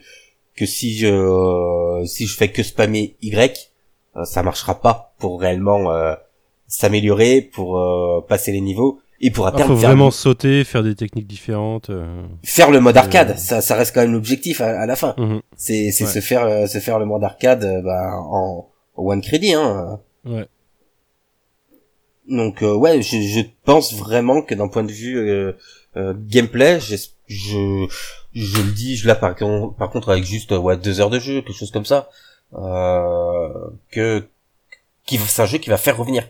[0.55, 3.71] que si je euh, si je fais que spammer Y,
[4.15, 6.15] euh, ça marchera pas pour réellement euh,
[6.67, 8.99] s'améliorer, pour euh, passer les niveaux
[9.53, 11.89] Il terme faut faire, vraiment sauter, faire des techniques différentes.
[11.89, 12.23] euh.
[12.43, 13.31] faire le mode arcade.
[13.31, 13.35] Euh.
[13.37, 15.13] Ça, ça reste quand même l'objectif à, à la fin.
[15.17, 15.41] Mhm.
[15.55, 16.09] C'est c'est Ouais.
[16.11, 19.53] se faire euh, se faire le mode arcade bah, en, en one crédit.
[19.53, 19.99] Hein.
[20.25, 20.47] Ouais.
[22.29, 25.53] Donc euh, ouais, je, je pense vraiment que d'un point de vue
[25.95, 26.95] gameplay, je,
[27.27, 27.85] je
[28.33, 31.19] je le dis, je là par, con- par contre avec juste ouais deux heures de
[31.19, 32.09] jeu, quelque chose comme ça,
[32.55, 33.49] euh,
[33.91, 34.25] que
[35.05, 36.23] qui c'est un jeu qui va faire revenir.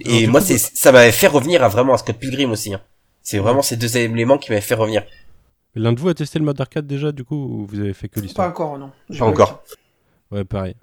[0.00, 2.74] Et moi coup, c'est ça m'avait fait revenir à vraiment à Scott Pilgrim aussi.
[2.74, 2.80] Hein.
[3.22, 5.04] C'est vraiment ces deux éléments qui m'avaient fait revenir.
[5.76, 8.08] L'un de vous a testé le mode arcade déjà, du coup, ou vous avez fait
[8.08, 8.92] que Pas l'histoire encore, non.
[9.18, 9.64] Pas encore.
[10.30, 10.76] Ouais, pareil.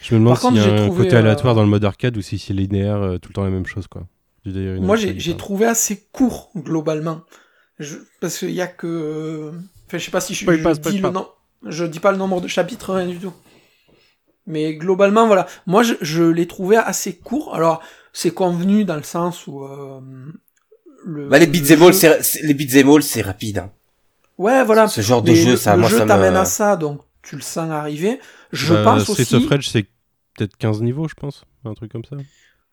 [0.00, 1.68] Je me demande Par contre, s'il y a j'ai un côté euh, aléatoire dans le
[1.68, 4.06] mode arcade ou si c'est linéaire, euh, tout le temps la même chose, quoi.
[4.46, 7.22] Moi, j'ai trouvé assez court, globalement.
[7.78, 9.52] Je, parce qu'il y a que...
[9.86, 11.08] Enfin, je sais pas si je, je pas, spoil dis pas.
[11.08, 11.28] le nom...
[11.64, 13.32] Je dis pas le nombre de chapitres, rien du tout.
[14.46, 15.46] Mais globalement, voilà.
[15.66, 17.54] Moi, je, je l'ai trouvé assez court.
[17.54, 17.82] Alors,
[18.20, 19.64] c'est convenu dans le sens où...
[19.64, 20.00] euh,
[21.04, 23.58] le, Bah les all, jeu- c'est c'est- les beat'em all, c'est rapide.
[23.58, 23.70] Hein.
[24.38, 24.88] Ouais, voilà.
[24.88, 26.76] Ce genre de Mais jeu, le, ça, le moi, jeu ça t'amène me- à ça,
[26.76, 28.18] donc tu le sens arriver.
[28.52, 29.36] Je Bah, pense Streets aussi...
[29.36, 29.84] of Rage, c'est
[30.36, 31.44] peut-être 15 niveaux, je pense.
[31.64, 32.16] Un truc comme ça.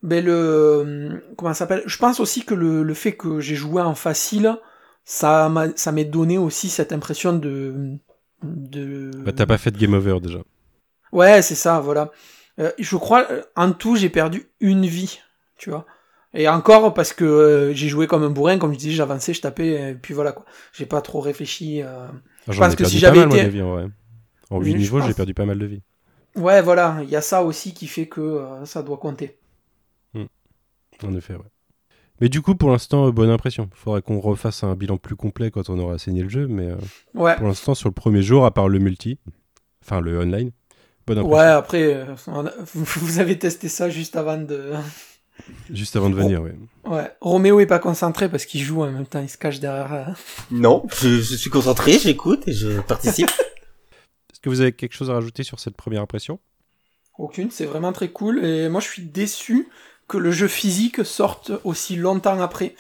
[0.04, 1.84] Ben le comment ça s'appelle?
[1.86, 4.58] Je pense aussi que le, le fait que j'ai joué en facile,
[5.04, 7.98] ça m'a ça m'est donné aussi cette impression de
[8.44, 9.12] de.
[9.24, 10.40] Bah, t'as pas fait de game over déjà.
[11.12, 12.12] Ouais, c'est ça, voilà.
[12.60, 15.20] Euh, je crois en tout j'ai perdu une vie,
[15.58, 15.86] tu vois.
[16.34, 19.42] Et encore parce que euh, j'ai joué comme un bourrin, comme je disais, j'avançais, je
[19.42, 20.46] tapais, et puis voilà quoi.
[20.74, 21.82] J'ai pas trop réfléchi.
[21.82, 22.08] euh.
[22.48, 23.88] Ah, J'en pense que si j'avais été- vie, en vrai.
[24.50, 25.82] En Oui, 8 je niveaux, j'ai perdu pas mal de vie.
[26.36, 29.38] Ouais, voilà, il y a ça aussi qui fait que euh, ça doit compter.
[31.04, 31.42] En effet, ouais.
[32.22, 33.70] Mais du coup, pour l'instant, euh, bonne impression.
[33.74, 36.70] Faudrait qu'on refasse un bilan plus complet quand on aura saigné le jeu, mais
[37.14, 37.36] Ouais.
[37.38, 39.20] pour l'instant, sur le premier jour, à part le multi,
[39.84, 40.52] enfin le online,
[41.08, 41.38] bonne impression.
[41.38, 42.06] Ouais, après,
[42.74, 44.74] vous avez testé ça juste avant de.
[45.70, 46.56] Juste avant de venir, ouais.
[46.86, 49.94] Ouais, Roméo est pas concentré parce qu'il joue en même temps, il se cache derrière.
[49.94, 50.06] euh.
[50.52, 53.28] Non, je, je suis concentré, j'écoute et je participe.
[54.32, 56.40] Est-ce que vous avez quelque chose à rajouter sur cette première impression?
[57.18, 58.44] Aucune, c'est vraiment très cool.
[58.44, 59.68] Et moi, je suis déçu
[60.08, 62.76] que le jeu physique sorte aussi longtemps après.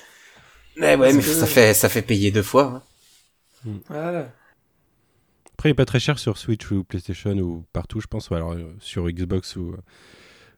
[0.77, 2.83] mais ouais, Parce mais que- ça fait ça fait payer deux fois.
[3.65, 3.71] hein.
[3.89, 4.25] Ouais.
[5.53, 8.29] Après, il est pas très cher sur Switch ou PlayStation ou partout, je pense.
[8.29, 9.75] Ou alors euh, sur Xbox ou,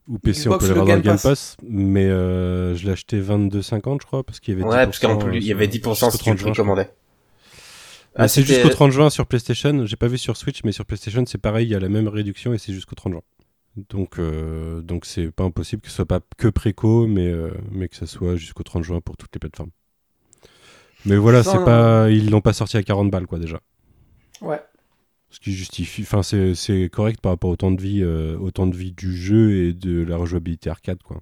[0.08, 1.58] ou PC, on peut le l'avoir dans le Game Game Pass.
[1.64, 5.00] Mais euh, je l'ai acheté 22,50, je crois, parce qu'il y avait Ouais, 10%, parce
[5.00, 6.90] qu'en plus, il y avait 10% jusqu'au si tu 30 le précommandais.
[8.16, 9.86] Ah, c'est jusqu'au 30 juin sur PlayStation.
[9.86, 12.08] J'ai pas vu sur Switch, mais sur PlayStation, c'est pareil, il y a la même
[12.08, 13.22] réduction et c'est jusqu'au 30 juin.
[13.90, 17.88] Donc, euh, donc c'est pas impossible que ce soit pas que préco, mais, euh, mais
[17.88, 19.70] que ça soit jusqu'au 30 juin pour toutes les plateformes.
[21.06, 23.60] Mais voilà, c'est pas, ils l'ont pas sorti à 40 balles, quoi, déjà.
[24.42, 24.60] Ouais.
[25.30, 28.66] Ce qui justifie, enfin, c'est, correct par rapport au temps de vie, euh, au temps
[28.68, 31.22] de vie du jeu et de la rejouabilité arcade, quoi.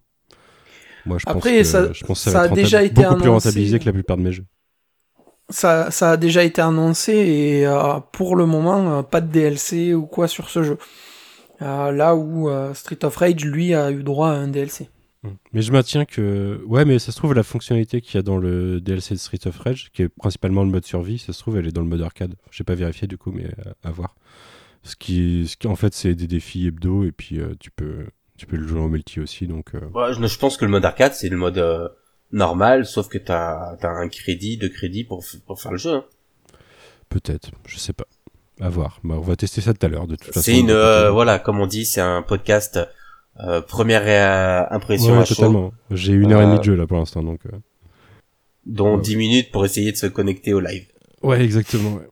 [1.07, 2.83] Moi, je Après, pense que ça- je pense que ça, ça va a être déjà
[2.83, 3.49] été beaucoup plus annoncé.
[3.49, 4.45] rentabilisé que la plupart de mes jeux.
[5.49, 9.93] Ça, ça a déjà été annoncé et euh, pour le moment, euh, pas de DLC
[9.93, 10.77] ou quoi sur ce jeu.
[11.61, 14.89] Euh, là où Street of Rage, lui, a eu droit à un DLC.
[15.53, 16.61] Mais je maintiens que.
[16.65, 19.39] Ouais, mais ça se trouve, la fonctionnalité qu'il y a dans le DLC de Street
[19.45, 21.87] of Rage, qui est principalement le mode survie, ça se trouve, elle est dans le
[21.87, 22.35] mode arcade.
[22.51, 23.45] J'ai pas vérifié du coup, mais
[23.83, 24.15] à, à voir.
[24.83, 28.05] Ce qui, ce qui, en fait, c'est des défis hebdo, et puis euh, tu, peux,
[28.37, 29.47] tu peux le jouer en multi aussi.
[29.47, 31.89] Donc, euh, Ouais, je, je pense que le mode arcade, c'est le mode euh,
[32.31, 35.93] normal, sauf que t'as as un crédit, deux crédits pour, pour faire le jeu.
[35.95, 36.03] hein.
[37.09, 38.05] peut-être, je sais pas.
[38.61, 38.99] À voir.
[39.03, 40.41] Bah, on va tester ça tout à l'heure, de toute façon.
[40.41, 42.79] C'est une, euh, voilà, comme on dit, c'est un podcast
[43.43, 45.73] euh, première euh, impression Ouais, à totalement.
[45.91, 47.41] J'ai une heure et demie Euh, de jeu là pour l'instant, donc.
[47.45, 47.57] euh,
[48.65, 49.01] dont Ouais.
[49.01, 50.87] 10 minutes pour essayer de se connecter au live.
[51.21, 51.93] Ouais, exactement.
[51.95, 52.07] ouais.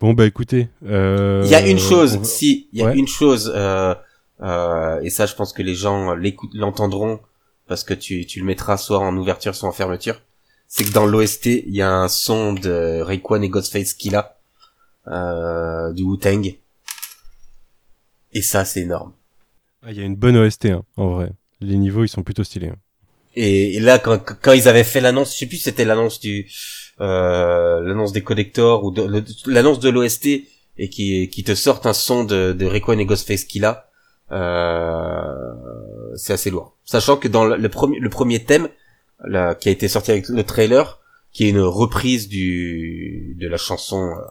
[0.00, 0.68] Bon, bah écoutez.
[0.86, 2.96] euh, Il y a une chose, va- si, il y a Ouais.
[2.96, 3.94] une chose, euh,
[4.42, 6.14] euh, et ça je pense que les gens
[6.54, 7.20] l'entendront,
[7.68, 10.22] parce que tu, tu le mettras soit en ouverture, soit en fermeture,
[10.66, 14.38] c'est que dans l'OST, il y a un son de Rayquan et Ghostface Killa,
[15.08, 16.56] euh, du Wu-Tang.
[18.32, 19.12] Et ça, c'est énorme.
[19.82, 21.30] Ah, Il y a une bonne OST, hein, en vrai.
[21.60, 22.68] Les niveaux, ils sont plutôt stylés.
[22.68, 22.76] hein.
[23.36, 26.50] Et, là, quand, quand ils avaient fait l'annonce, je sais plus si c'était l'annonce du,
[27.00, 28.94] euh, l'annonce des collectors ou
[29.46, 30.26] l'annonce de l'OST
[30.78, 33.88] et qui, qui te sortent un son de, de Rayquan et Ghostface Killa,
[34.32, 35.54] euh,
[36.16, 36.76] c'est assez lourd.
[36.84, 38.68] Sachant que dans le, premier, le premier thème,
[39.24, 40.98] là, qui a été sorti avec le trailer,
[41.32, 44.22] qui est une reprise du, de la chanson, euh,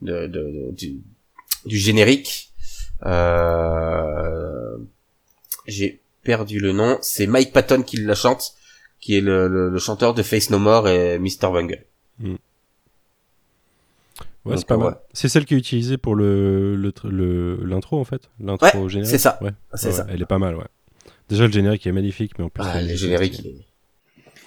[0.00, 1.00] de, de- de- du,
[1.66, 2.52] du générique,
[3.04, 4.53] euh,
[5.66, 8.54] j'ai perdu le nom, c'est Mike Patton qui la chante,
[9.00, 11.50] qui est le, le- le chanteur de Face No More et Mr.
[11.52, 11.84] Bungle.
[14.44, 14.88] Ouais, Donc, c'est pas mal.
[14.88, 14.94] ouais.
[15.14, 18.30] C'est celle qui est utilisée pour le le tr- le- l'intro en fait.
[18.40, 19.10] L'intro Ouais, générique.
[19.10, 19.38] c'est ça.
[19.40, 19.52] Ouais.
[19.74, 20.06] C'est Ouais, ça.
[20.10, 20.66] Elle est pas mal, ouais.
[21.30, 22.62] Déjà le générique est magnifique, mais en plus.
[22.66, 23.56] Ah, le générique, est-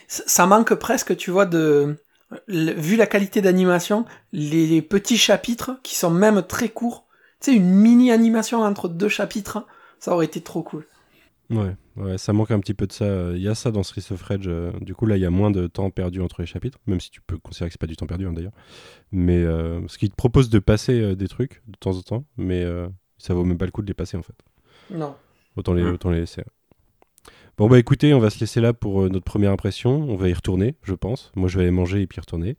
[0.08, 1.96] Ça manque presque, tu vois, de
[2.48, 7.06] vu la qualité d'animation, les, les petits chapitres qui sont même très courts.
[7.42, 9.66] Tu sais, une mini animation entre deux chapitres,
[10.00, 10.86] ça aurait été trop cool.
[11.50, 13.32] Ouais, ouais, ça manque un petit peu de ça.
[13.34, 14.48] Il y a ça dans Streets of Rage.
[14.48, 17.00] euh, Du coup, là, il y a moins de temps perdu entre les chapitres, même
[17.00, 18.52] si tu peux considérer que c'est pas du temps perdu hein, d'ailleurs.
[19.12, 22.26] Mais euh, ce qui te propose de passer euh, des trucs de temps en temps,
[22.36, 22.88] mais euh,
[23.18, 24.36] ça vaut même pas le coup de les passer en fait.
[24.92, 25.16] Non.
[25.56, 25.94] Autant les, Mm.
[25.94, 26.44] autant les laisser.
[27.58, 30.02] Bon bah écoutez, on va se laisser là pour euh, notre première impression.
[30.10, 31.32] On va y retourner, je pense.
[31.36, 32.56] Moi, je vais aller manger et puis y retourner.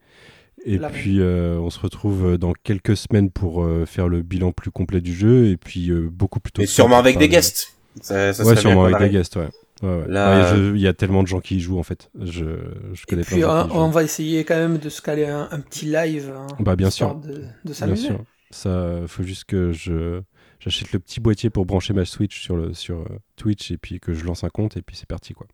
[0.64, 4.50] Et La puis euh, on se retrouve dans quelques semaines pour euh, faire le bilan
[4.50, 6.62] plus complet du jeu et puis euh, beaucoup plus tôt.
[6.62, 7.77] Ça sûrement avec des guests.
[8.00, 9.48] Ça, ça Ouais, sûrement avec des guests, ouais.
[9.82, 10.08] Ouais, ouais.
[10.08, 12.10] Là, Ouais, je- Il y a tellement de gens qui y jouent en fait.
[12.20, 12.44] Je,
[12.92, 15.00] je Et connais puis plein de gens on, on va essayer quand même de se
[15.00, 16.32] caler un, un petit live.
[16.36, 17.14] hein, Bah, bien sûr.
[17.14, 18.06] De, de Bien s'amuser.
[18.08, 18.24] sûr.
[18.50, 20.20] Ça, faut juste que je
[20.58, 23.04] j'achète le petit boîtier pour brancher ma Switch sur le sur euh,
[23.36, 25.46] Twitch et puis que je lance un compte et puis c'est parti quoi.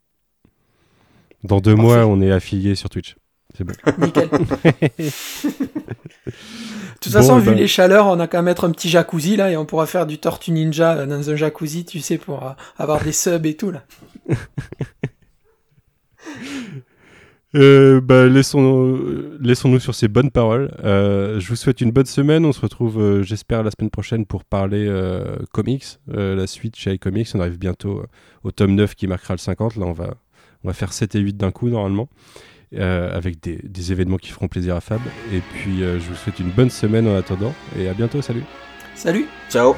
[1.42, 1.82] Dans deux Parfait.
[1.82, 3.16] mois, on est affilié sur Twitch.
[3.56, 3.74] C'est bon.
[3.98, 4.28] Nickel.
[7.04, 9.50] De toute façon, vu ben- les chaleurs, on a qu'à mettre un petit jacuzzi là
[9.50, 13.02] et on pourra faire du Tortue Ninja dans un jacuzzi, tu sais, pour euh, avoir
[13.02, 13.84] des subs et tout là.
[17.56, 20.74] Euh, bah, laissons, euh, laissons-nous sur ces bonnes paroles.
[20.82, 22.44] Euh, je vous souhaite une bonne semaine.
[22.44, 24.90] On se retrouve, j'espère, la semaine prochaine pour parler
[25.52, 25.84] comics.
[26.08, 27.28] La suite chez iComics.
[27.34, 28.02] On arrive bientôt
[28.42, 29.76] au tome 9 qui marquera le 50.
[29.76, 30.14] Là, on va,
[30.64, 32.08] on va faire 7 et 8 d'un coup, normalement.
[32.76, 35.00] Euh, avec des, des événements qui feront plaisir à Fab.
[35.32, 37.54] Et puis, euh, je vous souhaite une bonne semaine en attendant.
[37.78, 38.22] Et à bientôt.
[38.22, 38.44] Salut.
[38.94, 39.74] Salut Ciao.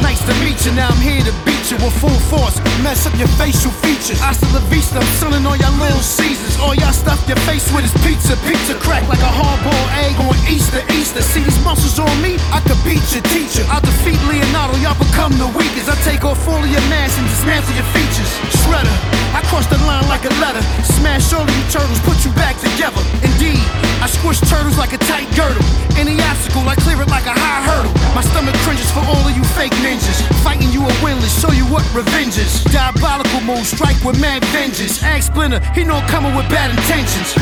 [0.00, 2.58] Nice to meet you, now I'm here to beat with full force.
[2.82, 4.18] Mess up your facial features.
[4.18, 6.58] Hasta la vista, I'm selling all y'all little Caesars.
[6.58, 8.34] All y'all stuff your face with is pizza.
[8.42, 11.22] Pizza crack like a hard-boiled egg on Easter, Easter.
[11.22, 12.34] See these muscles on me?
[12.50, 13.62] I could beat your teacher.
[13.70, 15.86] I'll defeat Leonardo, y'all become the weakest.
[15.86, 18.30] I take off all of your mass and dismantle your features.
[18.66, 18.96] Shredder,
[19.30, 20.62] I cross the line like a letter.
[20.82, 23.00] Smash all of you turtles, put you back together.
[23.22, 23.62] Indeed,
[24.02, 25.62] I squish turtles like a tight girdle.
[25.94, 27.94] Any obstacle, I clear it like a high hurdle.
[28.16, 30.18] My stomach cringes for all of you fake ninjas.
[30.42, 32.64] Fighting you are winless, you what revenge is.
[32.64, 35.02] Diabolical move, strike with mad vengeance.
[35.02, 37.34] Ask Splinter, he know I'm coming with bad intentions.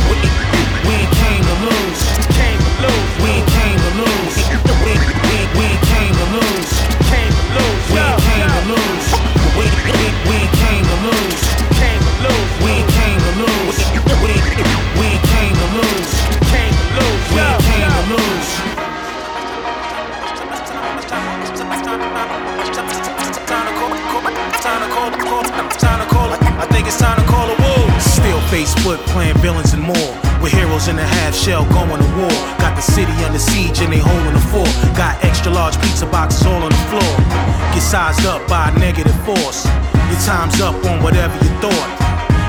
[0.87, 2.01] We ain't came to lose.
[2.35, 3.11] Came to lose.
[3.23, 4.37] We came to lose.
[4.85, 6.71] We, we, we came to lose.
[7.13, 7.85] Came to lose.
[7.93, 9.07] We came to lose.
[9.59, 10.60] We, we, we
[27.11, 28.01] time to call a war.
[28.01, 30.11] Still face foot playing villains and more.
[30.43, 32.37] With heroes in a half shell going to war.
[32.63, 34.71] Got the city under siege and they holding the fort.
[34.97, 37.13] Got extra large pizza boxes all on the floor.
[37.75, 39.67] Get sized up by a negative force.
[40.11, 41.91] Your time's up on whatever you thought.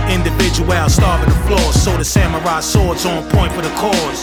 [0.09, 4.19] Individual starving the floor, so the samurai swords on point for the cause.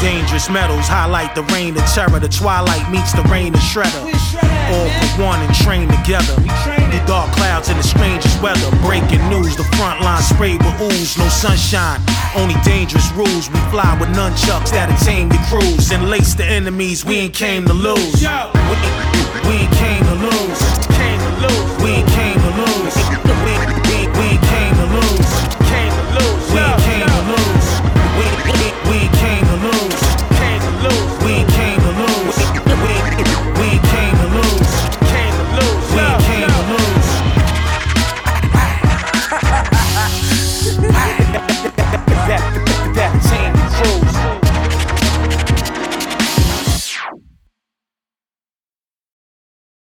[0.00, 2.20] Dangerous metals highlight the reign of terror.
[2.20, 4.31] The twilight meets the reign of shredder.
[4.72, 6.34] All for one and train together.
[6.92, 8.68] The dark clouds and the strangest weather.
[8.80, 12.00] Breaking news, the front line sprayed with ooze, no sunshine.
[12.34, 13.48] Only dangerous rules.
[13.50, 17.04] We fly with nunchucks that'll tame your crews and lace the enemies.
[17.04, 18.22] We ain't came to lose.
[18.22, 19.72] We, we ain't